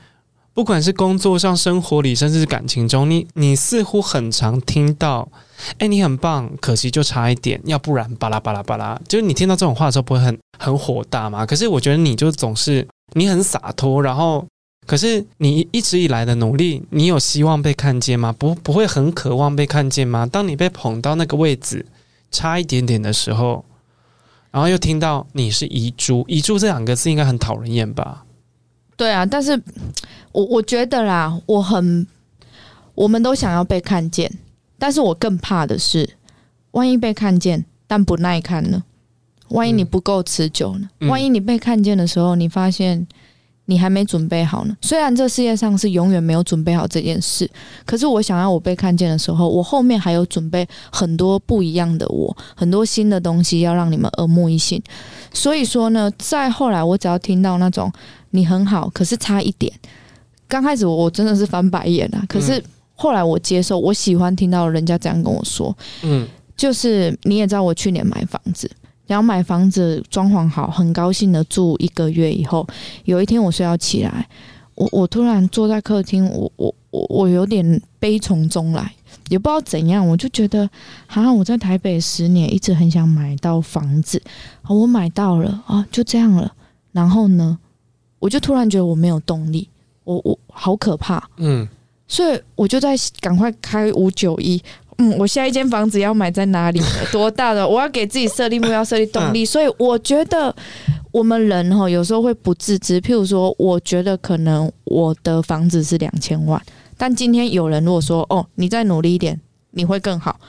[0.56, 5.30] 不管是工作上、生活里，甚至是感情中，你你似乎很常听到，
[5.78, 9.00] 哎，你很棒，可惜就差一点，要不然巴拉巴拉巴拉。
[9.08, 11.46] 就是你听到这种话的时候，不会很很火大吗？
[11.46, 14.44] 可是我觉得你就总是你很洒脱，然后
[14.88, 18.34] 可是你一直以来的努力，你有希望被看见吗？
[18.36, 20.26] 不，不会很渴望被看见吗？
[20.26, 21.86] 当你被捧到那个位置，
[22.32, 23.64] 差一点点的时候。
[24.52, 28.26] 然后又听到你是遗珠，遗珠这两个字应该很讨人厌吧？
[28.96, 29.60] 对啊，但是
[30.32, 32.06] 我我觉得啦，我很，
[32.94, 34.32] 我们都想要被看见，
[34.78, 36.08] 但是我更怕的是，
[36.72, 38.84] 万一被看见但不耐看呢？
[39.50, 40.90] 万一你不够持久呢？
[41.00, 43.08] 嗯、万一你被看见的时候，你发现。
[43.72, 44.76] 你还没准备好呢。
[44.82, 47.50] 虽然这世界上是永远没有准备好这件事，
[47.86, 54.84] 可是我想要我被看见的时候，我后面还有准备很多不一样的我，很多新的东西要让你们耳目一新。
[55.32, 57.90] 所以说呢，再后来我只要听到那种
[58.32, 59.72] 你很好，可是差一点，
[60.50, 62.22] 刚开始我我真的是翻白眼啊。
[62.28, 62.62] 可是
[62.96, 68.70] 后来我接受，我喜欢听到人家这样跟我说，嗯，就是你也知道我去年买房子。
[69.12, 72.66] 然后买房子，装潢好，很高兴的住一个月以后，
[73.04, 74.26] 有一天我睡觉起来，
[74.74, 78.90] 我我突然坐在客厅，我我我我有点悲从中来，
[79.28, 80.70] 也不知道怎样，我就觉得，
[81.08, 84.22] 好像我在台北十年，一直很想买到房子，
[84.66, 86.50] 我买到了啊，就这样了。
[86.94, 87.60] 然后呢，
[88.18, 89.68] 我就突然觉得我没有动力，
[90.06, 91.68] 我我好可怕，嗯，
[92.08, 94.64] 所以我就在赶快开五九一。
[95.02, 96.80] 嗯，我下一间房子要买在哪里？
[97.12, 97.68] 多大的？
[97.68, 99.44] 我要给自己设立目标，设立动力。
[99.44, 100.56] 所以我觉得
[101.12, 103.02] 我们人哈，有时候会不自知。
[103.02, 106.62] 譬如说，我觉得可能我的房子是两千万，
[106.98, 110.40] 但今天有人如果说哦，你再努力一点，你会更好。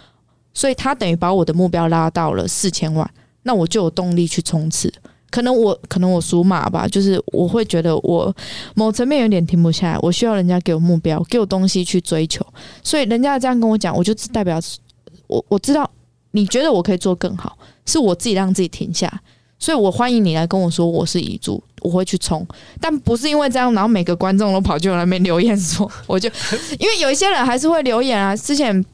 [0.52, 3.10] 所以他等于把我的目标拉到了四千万，
[3.44, 4.92] 那我就有动力去冲刺。
[5.32, 8.32] 可能我可能我属马吧，就是我会觉得我
[8.74, 12.44] 某层面有点停不下来，我需要人家给我目标，给我东西去追求，
[12.82, 14.60] 所以人家这样跟我讲，我就代表
[15.28, 15.90] 我我知道
[16.32, 19.10] 你觉得我可以做更好，是我自己让自己停下，
[19.58, 22.46] 所以我欢迎你来跟我说我是遗珠，我会去冲，
[22.78, 26.28] 但不是因为这样，然后每个观众都跑去我那边留言说，我就
[26.78, 28.84] 因为有一些人还是会留言啊，之前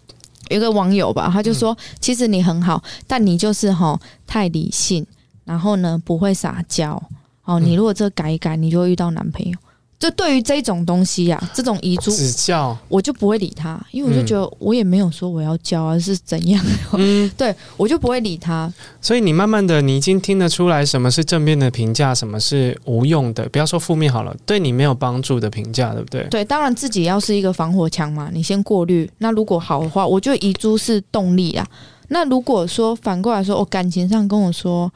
[0.51, 5.05] 有个网友吧，他就说其实你很好，但你就是哈太理性。
[5.48, 7.02] 然后呢，不会撒娇
[7.44, 7.58] 哦。
[7.58, 9.56] 你如果这改一改，你就会遇到男朋友。
[9.98, 16.64] 就对于这种东西呀、啊，这种遗珠指教，我就不会理他，因为我就觉得我也没有说我要教啊，是怎样？
[16.92, 18.72] 嗯， 对我就不会理他。
[19.00, 23.48] 所以你慢慢的，你已经听得出来什么是正面的评价，什么是无用的。
[23.48, 26.22] 不要说负面好了，对你没有帮助的评价，对不对？
[26.30, 29.11] 对，当然自己要是一个防火墙嘛，你先过滤。
[29.18, 31.66] 那如果好的话，我觉得遗珠是动力啊。
[32.06, 34.88] 那如果说反过来说，我感情上跟我说。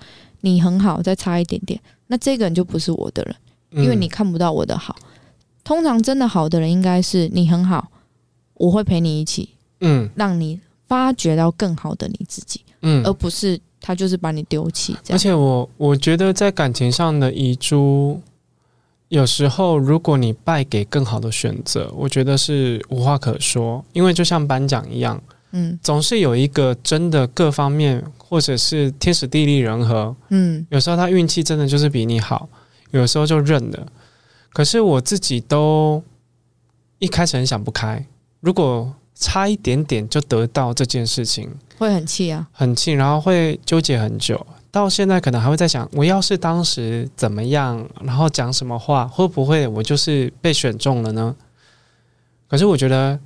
[0.43, 4.95] 你很好，再差一点点，那这个人就不是我的人，因为你看不到我的好。
[5.65, 7.89] 通常真的好的人，应该是你很好，
[8.55, 9.49] 我会陪你一起，
[9.81, 10.11] 嗯。
[10.15, 14.95] 让你发掘到更好的你自己，嗯，而不是他就是把你丢弃。
[15.09, 18.21] 而且我我觉得在感情上的遗珠，
[19.09, 32.49] 有时候如果你败给更好的选择，我觉得是无话可说，因为就像颁奖一样，嗯总是有一个真的各方面或者是天时地利人和，嗯有时候他运气真的就是比你好，
[32.91, 33.87] 有时候就认了。
[34.53, 36.03] 可是我自己都
[36.99, 38.05] 一开始很想不开，
[38.41, 42.49] 如果差一点点就得到这件事情，会很气啊。
[42.53, 44.47] 很气，然后会纠结很久。
[44.71, 51.37] 到现在可能还会在想，我要是当时怎么样，然后讲什么话，会不会我就是被选中了呢？
[52.49, 53.19] 可是我觉得，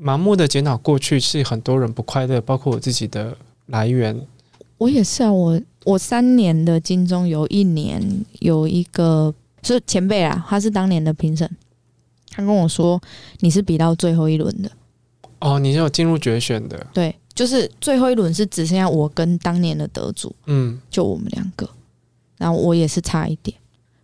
[0.00, 4.26] 盲目的检讨过去是很多人不快乐，包括我自己的来源。
[4.78, 8.00] 我也是啊，我我三年的金钟有一年
[8.38, 11.50] 有一个是前辈啊，他是当年的评审，
[12.30, 13.00] 他跟我说
[13.40, 14.70] 你是比到最后一轮的，
[15.40, 20.80] 哦，你是有进入决选的，对，就是最后一轮是只剩下我跟当年的得主，嗯。
[20.88, 21.68] 就我们两个，
[22.36, 23.56] 然后我也是差一点，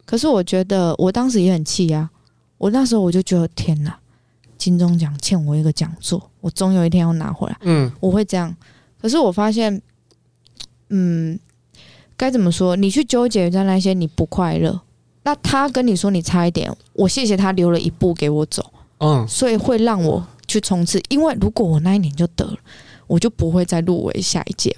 [0.04, 2.10] 可是我觉得我当时也很气啊，
[2.58, 3.96] 我那时候我就觉得天哪，
[4.64, 7.56] 金钟奖欠我一个讲座，我总有一天要拿回来。
[7.60, 8.56] 嗯我会这样。
[8.98, 9.82] 可是我发现，
[10.88, 11.38] 嗯，
[12.16, 12.74] 该怎么说？
[12.74, 14.80] 你去纠结在那些你不快乐，
[15.24, 20.98] 那他跟你说你差一点，我谢谢他留了一步给我走，嗯，所以会让我去冲刺。
[21.10, 22.56] 因为如果我那一年就得了，
[23.06, 24.74] 我就不会再入围下一届，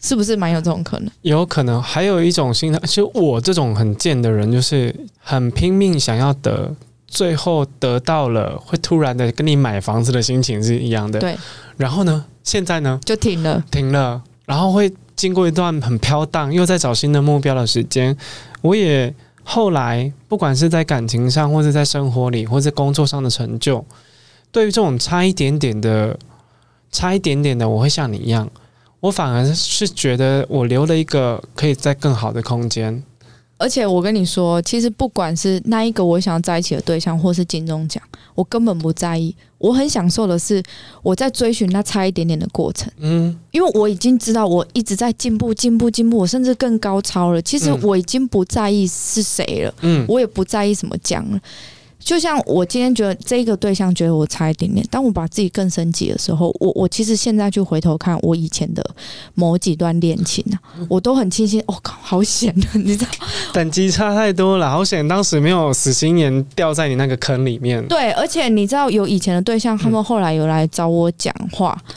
[0.00, 1.10] 是不是蛮有这种可能？
[1.22, 6.72] 有可能还有一种心态，其实我这种很贱的人，就是很拼命想要得，
[7.14, 11.20] 最后得到了，会突然的跟你买房子的心情是一样的。
[11.20, 11.36] 对，
[11.76, 13.64] 然后呢，现在呢，就停了。
[13.70, 18.14] 停了，然后会经过一段很飘荡，又在找新的目标的时间。
[18.62, 23.84] 我也后来，不管是在感情上，或者在生活里，或者工作上的成就，
[24.50, 26.18] 对于这种差一点点的、
[26.90, 28.50] 差一点点的，我会像你一样，
[28.98, 33.02] 我反而是觉得我留了一个可以在更好的空间。
[33.64, 38.02] 而且我跟你说，其实不管是那一个我想要在一起的对象，或是金钟奖，
[38.34, 39.34] 我根本不在意。
[39.56, 40.62] 我很享受的是
[41.02, 47.40] 我在追寻那差一点点的过程，嗯因为我已经知道我一直在进步、进步、进步，我甚至更高超了。
[47.40, 51.40] 其实嗯我已经不在意是谁了，嗯我也不在意什么奖了。
[52.04, 58.84] 就像我今天觉得这个对象觉得我差一点点，当我把自己更升级的时候，我我其实现在就回头看我以前的
[59.34, 61.62] 某几段恋情啊，我都很庆幸。
[61.66, 62.68] 我、哦、靠，好险啊！
[62.74, 63.10] 你知道。
[63.54, 67.82] 等级差太多了，好险当时没有死心眼掉在你那个坑里面。
[67.88, 71.94] 对，而且你知道有以前的对象，他们后来有来找我讲话，嗯、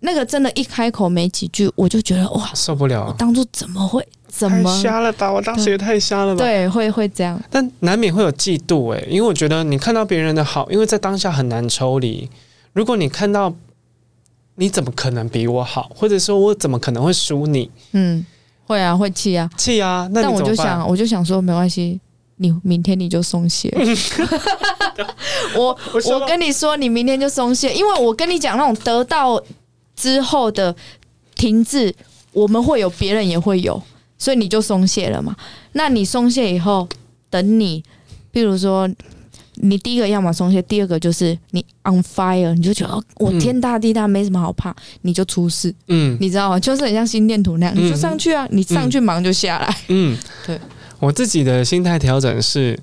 [0.00, 3.12] 那个真的，一开口没几句，我就觉得哇，受不了！
[3.18, 4.06] 当初怎么会？
[4.38, 5.32] 怎么太瞎了吧？
[5.32, 6.44] 我当时也太瞎了吧？
[6.44, 12.30] 对，会会这样，但难免会有嫉妒诶，因为我觉得你看到别人的好，因为在当下很难抽离。
[12.72, 13.52] 如果你看到，
[14.54, 15.90] 你怎么可能比我好？
[15.94, 17.68] 或者说我怎么可能会输你？
[17.92, 18.24] 嗯，
[18.66, 20.08] 会啊，会气啊，气啊！
[20.12, 22.00] 那但我就想，我就想说，没关系，
[22.36, 23.72] 你明天你就松懈。
[25.56, 29.42] 我我跟你说，你明天就松懈，因为我跟你讲那种得到
[29.96, 30.74] 之后的
[31.34, 31.94] 停滞，
[32.32, 33.82] 我们会有，别人也会有。
[34.18, 35.34] 所以你就松懈了嘛？
[35.72, 36.88] 那你松懈以后，
[37.30, 37.82] 等你，
[38.30, 38.88] 比如说，
[39.54, 45.74] 你第一个要么松懈，第二个就是你 on fire，你就觉得我天大地大，没什么好怕，你就出事。
[45.86, 46.58] 嗯，你知道吗？
[46.60, 49.76] 就是很像心电图那样，你就上去啊，你上去忙就下来。
[49.88, 50.58] 嗯，对。
[51.00, 52.76] 我自己的心态调整是，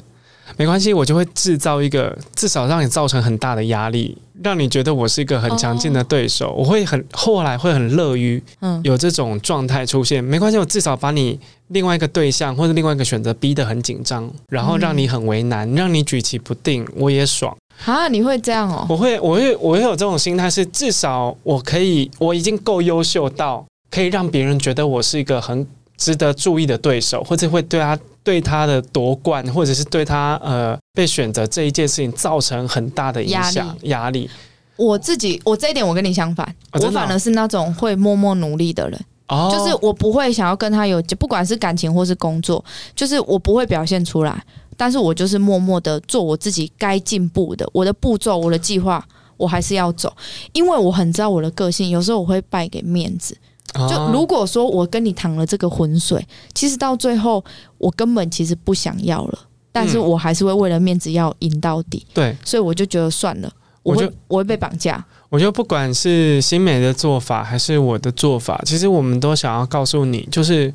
[0.56, 6.54] 没关系，我就会制造一个至少让你造成很大的压力，让你觉得我是一个很强劲的对手。
[6.58, 8.42] 我会很后来会很乐于
[8.84, 10.24] 有这种状态出现。
[10.24, 18.08] 没关系，我至少把你另外一个对象或者另外一个选择逼得很紧张，然后让你很为难，让你举棋不定，我也爽啊！
[18.08, 18.86] 你会这样哦？
[18.90, 25.66] 我会，我会，我会有这种心态，是至少我可以，我已经够优秀到可以让别人觉得我是一个很
[25.98, 34.30] 值得注意的对手，或者会对他对他的夺冠，或者是对他呃被选择这一件事情造成很大的影响压力。
[34.76, 39.00] 我自己，我这一点我跟你相反，哦、我反而是那种会默默努力的人。
[39.28, 42.64] 哦，就是我不会想要跟他有，不管是感情或是工作，
[42.96, 44.44] 就是我不会表现出来，
[44.76, 49.04] 但是我就是默默的做我自己该进步的，我的步骤，我的计划，
[49.38, 50.12] 我还是要走，
[50.52, 53.38] 因为我很知道我的个性，有时候我会败给面子。
[53.74, 57.44] 就如果说我跟你淌了这个浑水，其实到最后
[57.78, 59.40] 我根本其实不想要了，
[59.72, 62.06] 但是我还是会为了面子要赢到底。
[62.14, 63.52] 对，所以我就觉得算了，
[63.84, 65.04] 我就我会被绑架。
[65.30, 70.74] 我觉得不管是新美的做法还是我的做法，其实我们都想要告诉你，就是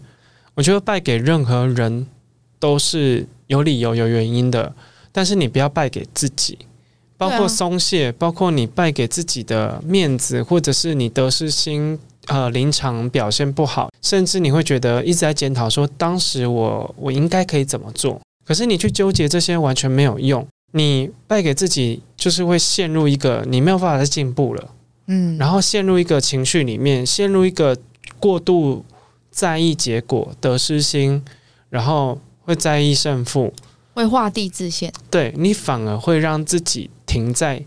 [0.54, 2.06] 我觉得败给任何人
[2.58, 4.74] 都是有理由、有原因的，
[5.10, 6.58] 但是你不要败给自己。
[7.16, 24.70] 包括松懈，包括你败给自己的面子，或者是你得失心呃临场表现不好，甚至你会觉得一直在检讨说当时我我应该可以怎么做，可是你去纠结这些完全没有用，你败给自己就是会陷入一个你没有办法再进步了，
[25.06, 27.76] 嗯，然后陷入一个情绪里面，陷入一个
[28.18, 28.84] 过度
[29.30, 31.24] 在意结果得失心，
[31.68, 33.52] 然后会在意胜负。
[33.92, 37.62] 会画地自限，对，你反而会让自己停在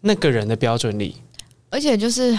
[0.00, 1.16] 那个人的标准里，
[1.70, 2.36] 而且就是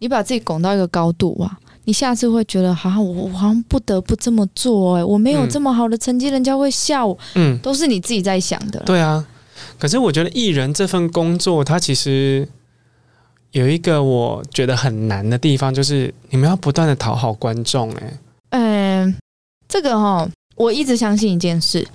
[0.00, 8.80] 你把自己拱到一个高度啊，你下次会觉得，好像我我好像不得不这么做，欸，哎，我没有这么好的成绩，人家会笑我，嗯，都是你自己在想的。
[8.80, 9.24] 对啊，
[9.78, 12.48] 可是我觉得艺人这份工作，它其实
[13.52, 18.18] 有一个我觉得很难的地方，就是你们要不断的讨好观众，欸，哎，
[18.50, 19.16] 嗯，
[19.68, 21.86] 这个哈，我一直相信一件事。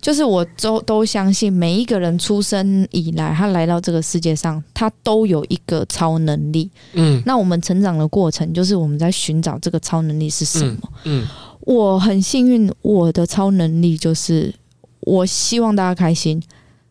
[0.00, 6.70] 就是我都都相信，每一个人出生以来，他来到这个世界上，他都有一个超能力。
[6.92, 10.78] 嗯，那我们成长的过程，就是我们在寻找这个超能力是什么。
[11.04, 11.26] 嗯，嗯，
[11.60, 14.54] 我很幸运，我的超能力就是
[15.00, 16.40] 我希望大家开心，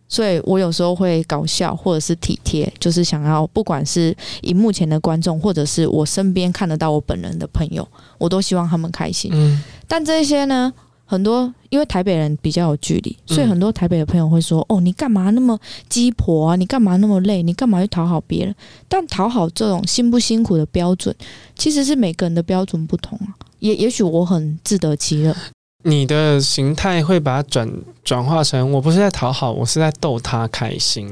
[0.09, 7.87] 所以我有时候会搞笑或者是体贴，就是想要不管是荧幕前的观众，或者是我身边看得到我本人的朋友，
[8.17, 9.31] 我都希望他们开心。
[9.33, 10.73] 嗯，但这些呢？
[11.05, 16.55] 很多因为台北人比较有距离，所以很多台北的朋友会说：“嗯、哦，你干嘛那么鸡婆啊？
[16.55, 17.43] 你干嘛那么累？
[17.43, 18.55] 你干嘛去讨好别人？”
[18.89, 21.15] 但讨好这种辛不辛苦的标准，
[21.55, 23.35] 其实是每个人的标准不同啊。
[23.59, 25.35] 也也许我很自得其乐，
[25.83, 27.71] 你的形态会把它转
[28.03, 31.09] 转化成：我不是在讨好，我是在逗他开心。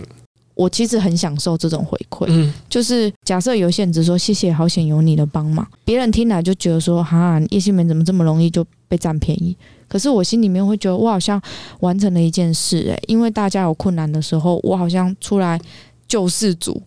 [0.55, 9.57] 我其实很享受这种回馈，嗯，就是假设有些人只说谢谢，好险有你的帮忙，别人听来就觉得说哈，叶欣梅怎么这么容易就被占便宜？
[9.93, 11.39] 可是我心里面会觉得我好像
[11.81, 15.61] 完成了一件事，诶，因为大家有困难的时候，我好像出来
[16.07, 16.81] 救世主，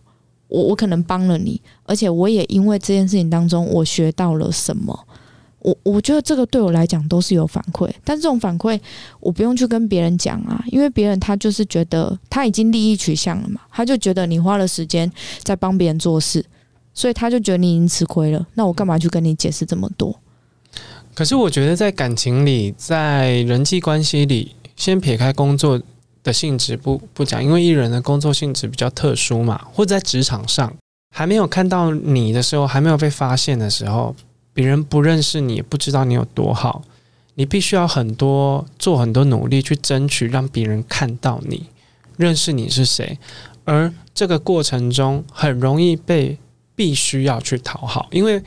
[0.49, 5.07] 我我可能帮了你，而且我也因为这件事情当中我学到了什么。
[5.59, 8.77] 我我觉得这个对我来讲都是有反馈，但这种反馈
[9.21, 15.09] 我不用去跟别人讲啊，因为别人他就是觉得他已经利益取向了嘛，他就觉得你花了时间
[15.43, 16.45] 在帮别人做事，
[16.93, 20.13] 所以他就觉得你已经吃亏了，那我干嘛去跟你解释这么多？
[21.17, 25.81] 可是我觉得在感情里，在人际关系里，先撇开工作
[26.21, 30.71] 的性质不不讲，因为艺人的工作性质比较特殊嘛，或者在职场上
[31.15, 34.15] 还没有看到你的时候，还没有被发现的时候。
[34.53, 36.83] 别人不认识你，不知道你有多好，
[37.33, 41.65] 你必须要很多做很多努力去争取，让别人看到你，
[42.15, 43.17] 认识你是谁。
[43.65, 46.37] 而这个过程中，很容易被
[46.75, 48.39] 必须要去讨好，因为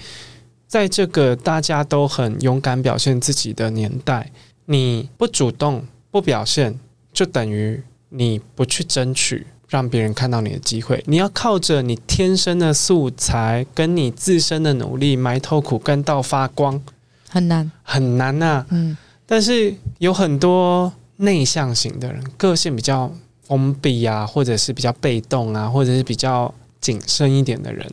[0.71, 4.31] 在这个大家都很勇敢表现自己的年代，
[4.67, 6.79] 你不主动不表现，
[7.13, 9.45] 就等于你不去争取。
[9.67, 16.81] 让别人看到你的机会，你要靠着你天生的素材，跟你自身的努力，埋头苦干到发光，
[17.29, 18.67] 很难，很难呐、啊。
[18.71, 18.97] 嗯，
[19.27, 23.13] 但是有很多内向型的人，个性比较
[23.45, 27.89] 封闭啊，或者是比较被动啊，或者是比较谨慎一点的人，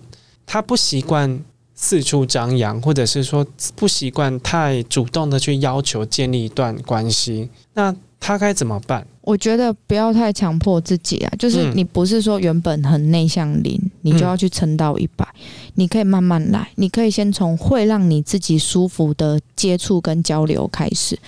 [0.48, 1.40] 他不习惯
[1.80, 9.08] 四处张扬，或者是说不习惯太主动的去要求建立一段关系，那他该怎么办？
[9.22, 15.28] 我觉得不要太强迫自己啊，就是你不是说原本很内向零，你就要去撑到一百，
[15.76, 21.20] 你可以慢慢来，你可以先从会让你自己舒服的接触跟交流开始。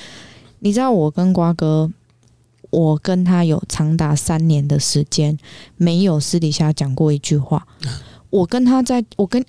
[0.60, 1.92] 你知道我跟瓜哥，
[2.72, 5.38] 我跟他有长达三年的时间
[5.78, 7.68] 没有私底下讲过一句话。
[8.30, 9.44] 我跟他在，我跟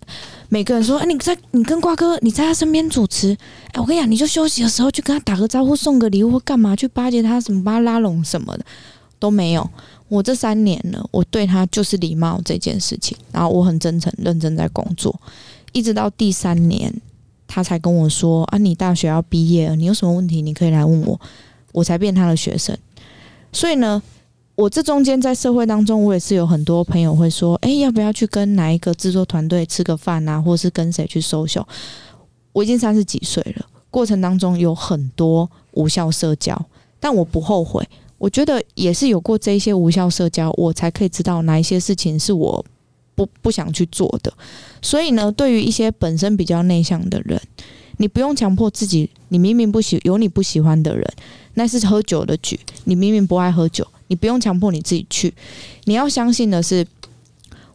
[0.48, 3.36] 每个人说，哎，你在，你跟瓜哥，你在他身边主持，
[3.72, 8.64] 哎，我跟你讲，你就休息的时候去跟他打个招呼，送个礼物或干嘛，去巴结他什么，把他拉拢什么的
[9.18, 9.68] 都没有。
[10.08, 15.14] 我这三年了，我对他就是礼貌这件事情，然后我很真诚、认真在工作，
[15.72, 16.92] 一直到第三年，
[17.46, 21.20] 他才跟我说，啊，你大学要毕业了，你有什么问题你可以来问我，
[21.72, 22.76] 我才变他的学生。
[23.52, 24.02] 所以呢。
[24.60, 30.38] 我这中间在社会当中，我也是有很多朋友会说：“哎，要不要去跟哪一个制作团队吃个饭啊？
[30.38, 31.64] 或是跟谁去 social？”
[32.52, 36.62] 我已经三十几岁了，过程当中有很多无效社交，
[36.98, 37.82] 但我不后悔。
[38.18, 42.62] 我觉得也是有过这些无效社交，我才可以知道哪一些事情是我
[43.14, 44.30] 不不想去做的。
[44.82, 47.40] 所以呢，对于一些本身比较内向的人，
[47.96, 49.08] 你不用强迫自己。
[49.28, 51.10] 你明明不喜有你不喜欢的人，
[51.54, 52.60] 那是喝酒的局。
[52.84, 53.86] 你明明不爱喝酒。
[54.10, 55.32] 你不用强迫你自己去，
[55.84, 56.84] 你要相信的是，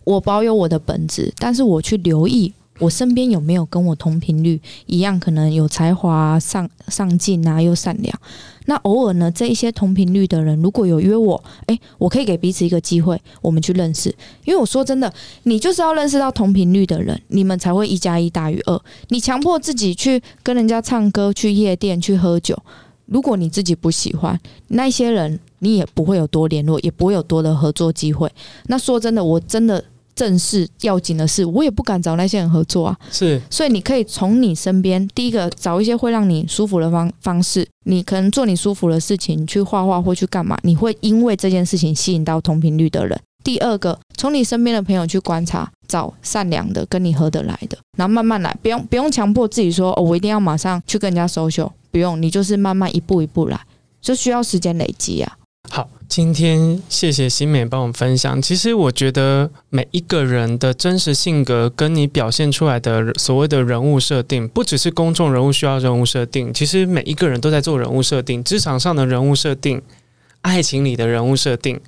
[0.03, 8.19] 我保有我的本质，但是我去留意我身边有没有跟我同频率一样，可能有才华、上上进啊，又善良。
[8.65, 14.13] 那偶尔呢，这一些同频率的人，如果有约我，诶，我可以给彼此一个机会，我们去认识。
[14.43, 15.13] 因为我说真的，
[15.43, 18.81] 你就是要认识到同频率的人，你们才会一加一大于二。
[19.07, 22.61] 你强迫自己去跟人家唱歌、去夜店、去喝酒，
[23.05, 24.39] 如果你自己不喜欢
[24.69, 28.31] 那些人，你也不会有多联络，也不会有多的合作机会。
[28.67, 29.83] 那说真的，我真的。
[30.15, 32.97] 正事要紧的事，我也不敢找那些人合作啊。
[33.11, 43.19] 是，所以你可以从你身边，第一个找一些会让你舒服的方方式，你可能做你舒服的事情，去画画或去干嘛，你会因为这件事情吸引到同频率的人。
[43.43, 53.57] 第二个，从你身边的朋友去观察，找善良的、跟你合得来的，然后慢慢来，不用不用强迫自己说，哦，我一定要马上去跟人家 social，不用，你就是慢慢一步一步来，
[54.01, 55.37] 就需要时间累积啊。
[55.69, 58.41] 好，今天谢谢新美帮我们分享。
[58.41, 69.81] 其实我觉得每一个人的真实性格跟你表现出来的所谓的人物设定，不只是公众人物需要人物设定，其实每一个人都在做人物设定，职场上的人物设定，
[70.41, 71.79] 爱情里的人物设定。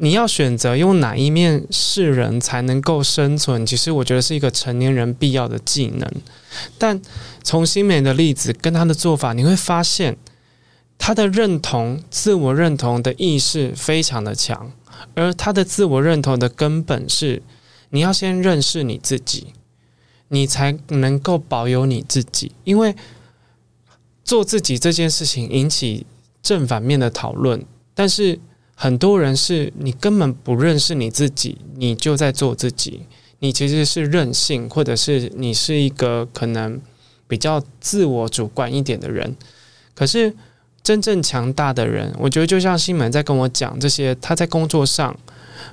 [0.00, 6.10] 你要选择用哪一面示人才能够生存，其实我觉得是一个成年人必要的技能。
[6.78, 7.00] 但
[7.42, 10.16] 从新美的例子跟他的做法，你会发现。
[11.02, 14.70] 他的认同、自我认同的意识非常的强，
[15.14, 17.42] 而他的自我认同的根本是，
[17.88, 19.46] 你要先认识你自己，
[20.28, 22.52] 你才能够保有你自己。
[22.64, 22.94] 因为
[24.22, 26.04] 做自己这件事情引起
[26.42, 28.38] 正反面的讨论，但是
[28.82, 33.02] 很多人是你根本不认识你自己，你就在做自己，
[33.40, 36.80] 你其实是任性，或者是你是一个可能
[37.28, 39.36] 比较自我主观一点的人，
[39.94, 40.34] 可是。
[40.82, 45.14] 真正强大的人，我觉得就像西门在跟我讲这些，他在工作上，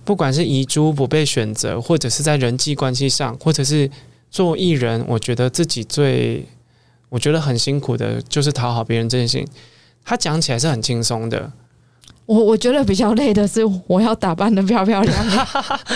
[0.03, 3.89] 不管是遗珠不被选择，或者是在人际关系上，或者是
[4.29, 6.45] 做艺人，我觉得自己最
[7.07, 9.47] 我觉得很辛苦的，就是讨好别人这件事情。
[10.03, 11.53] 他讲起来是很轻松的，
[12.27, 15.47] 我我觉得比较累的是，我要打扮的漂漂亮亮。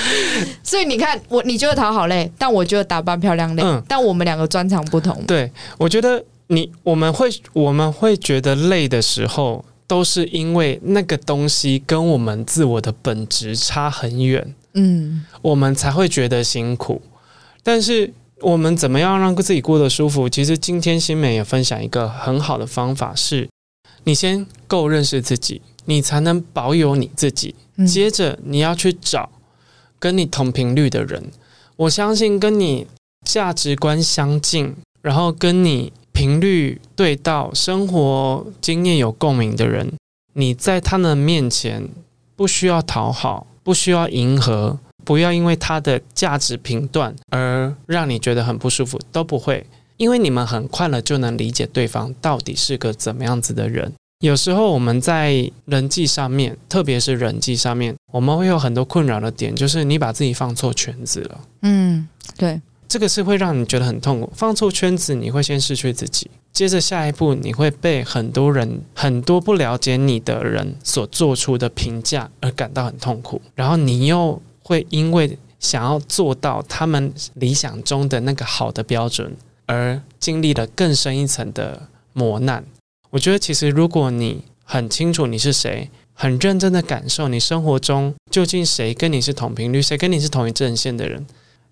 [0.64, 3.62] 所以你看，我你觉得讨好累，但我觉得打扮漂亮累。
[3.62, 5.24] 嗯，但我们两个专长不同。
[5.28, 6.24] 对，我觉得。
[6.54, 17.02] 你我们会我们会觉得累的时候，都是因为那个东西跟我们自我的本质差很远，嗯，我们才会觉得辛苦。
[17.64, 20.28] 但是我们怎么样让自己过得舒服？
[20.28, 23.48] 其实今天新美也分享一个很好的方法是，
[24.04, 27.56] 你先够认识自己，你才能保有你自己。
[27.88, 29.30] 接着你要去找
[30.00, 31.32] 跟你同频率的人，
[31.76, 32.88] 我相信跟你
[33.26, 35.94] 价值观相近，然后跟你。
[36.14, 39.94] 频率对到，生活经验有共鸣的人，
[40.34, 41.88] 你在他们面前
[42.36, 49.66] 不需要讨好，不需要迎合，不要因为他的价值评断而让你觉得很不舒服，都不会，
[49.96, 53.94] 因为你们很快了就能理解对方到底是个怎么样子的人。
[54.22, 61.42] 有时候我们在人际上面，特别是人际上面，我们会有很多困扰的点，就是你把自己放错圈子了。
[61.64, 62.08] 嗯，
[62.38, 62.62] 对。
[62.88, 66.30] 这个是会让你觉得很痛苦，放错圈子，你会先失去自己。
[66.52, 73.42] 接着下一步，你会被很多人、很多不了解你的人所做出的评价而感到很痛苦。
[73.56, 79.34] 然后你又会因为想要做到他们理想中的那个好的标准，
[79.66, 82.64] 而经历了更深一层的磨难。
[83.12, 91.26] 我觉得，其实如果你很清楚你是谁，很认真的感受你生活中究竟谁跟你是同频率，谁跟你是同一阵线的人。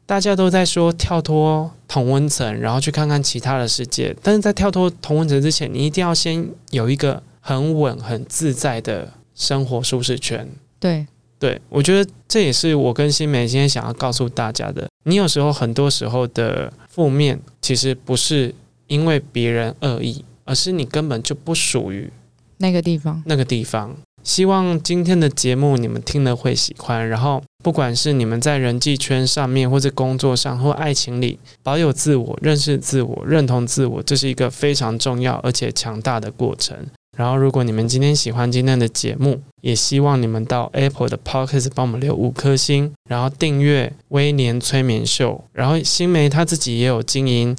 [0.05, 4.15] 大家都在说跳脱同温层，然后去看看其他的世界。
[4.23, 10.49] 但是在跳脱同温层之前，你一定要先有一个很稳、很自在的生活舒适圈。
[10.79, 11.05] 对，
[11.37, 14.89] 对，我觉得这也是我跟新梅今天想要告诉大家的。
[15.03, 18.53] 你有时候很多时候的负面，其实不是
[18.87, 22.11] 因为别人恶意，而是你根本就不属于
[22.57, 23.21] 那个地方。
[23.27, 23.95] 那个地方。
[24.23, 36.75] 希望今天的节目你们听了会喜欢，然后不管是你们在人际圈上面，或者工作上，或爱情里，保有自我、认识自我、认同自我，这是一个非常重要而且强大的过程。
[37.15, 45.43] 然后，如果你们今天喜欢今天的节目，也希望你们到 Apple 的 Podcast 帮我们留五颗星，然后订阅威廉催眠秀。
[45.53, 47.55] 然后，新梅他自己也有经营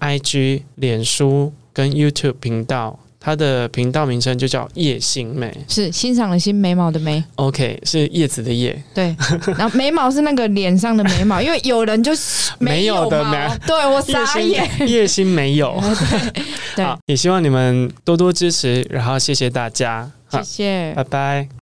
[0.00, 2.98] IG、脸书跟 YouTube 频道。
[3.24, 7.22] 它的频道名称就叫叶心美，是欣赏的欣，眉毛的眉。
[7.36, 8.76] OK，是叶子的叶。
[8.92, 9.14] 对，
[9.56, 13.48] 然后眉毛是那个脸上的眉毛， 因为有人就是没有的眉。
[13.64, 15.80] 对，我傻眼，叶心没有。
[16.74, 21.52] 对，也希望你们多多支持，然后谢谢大家，谢谢，拜拜。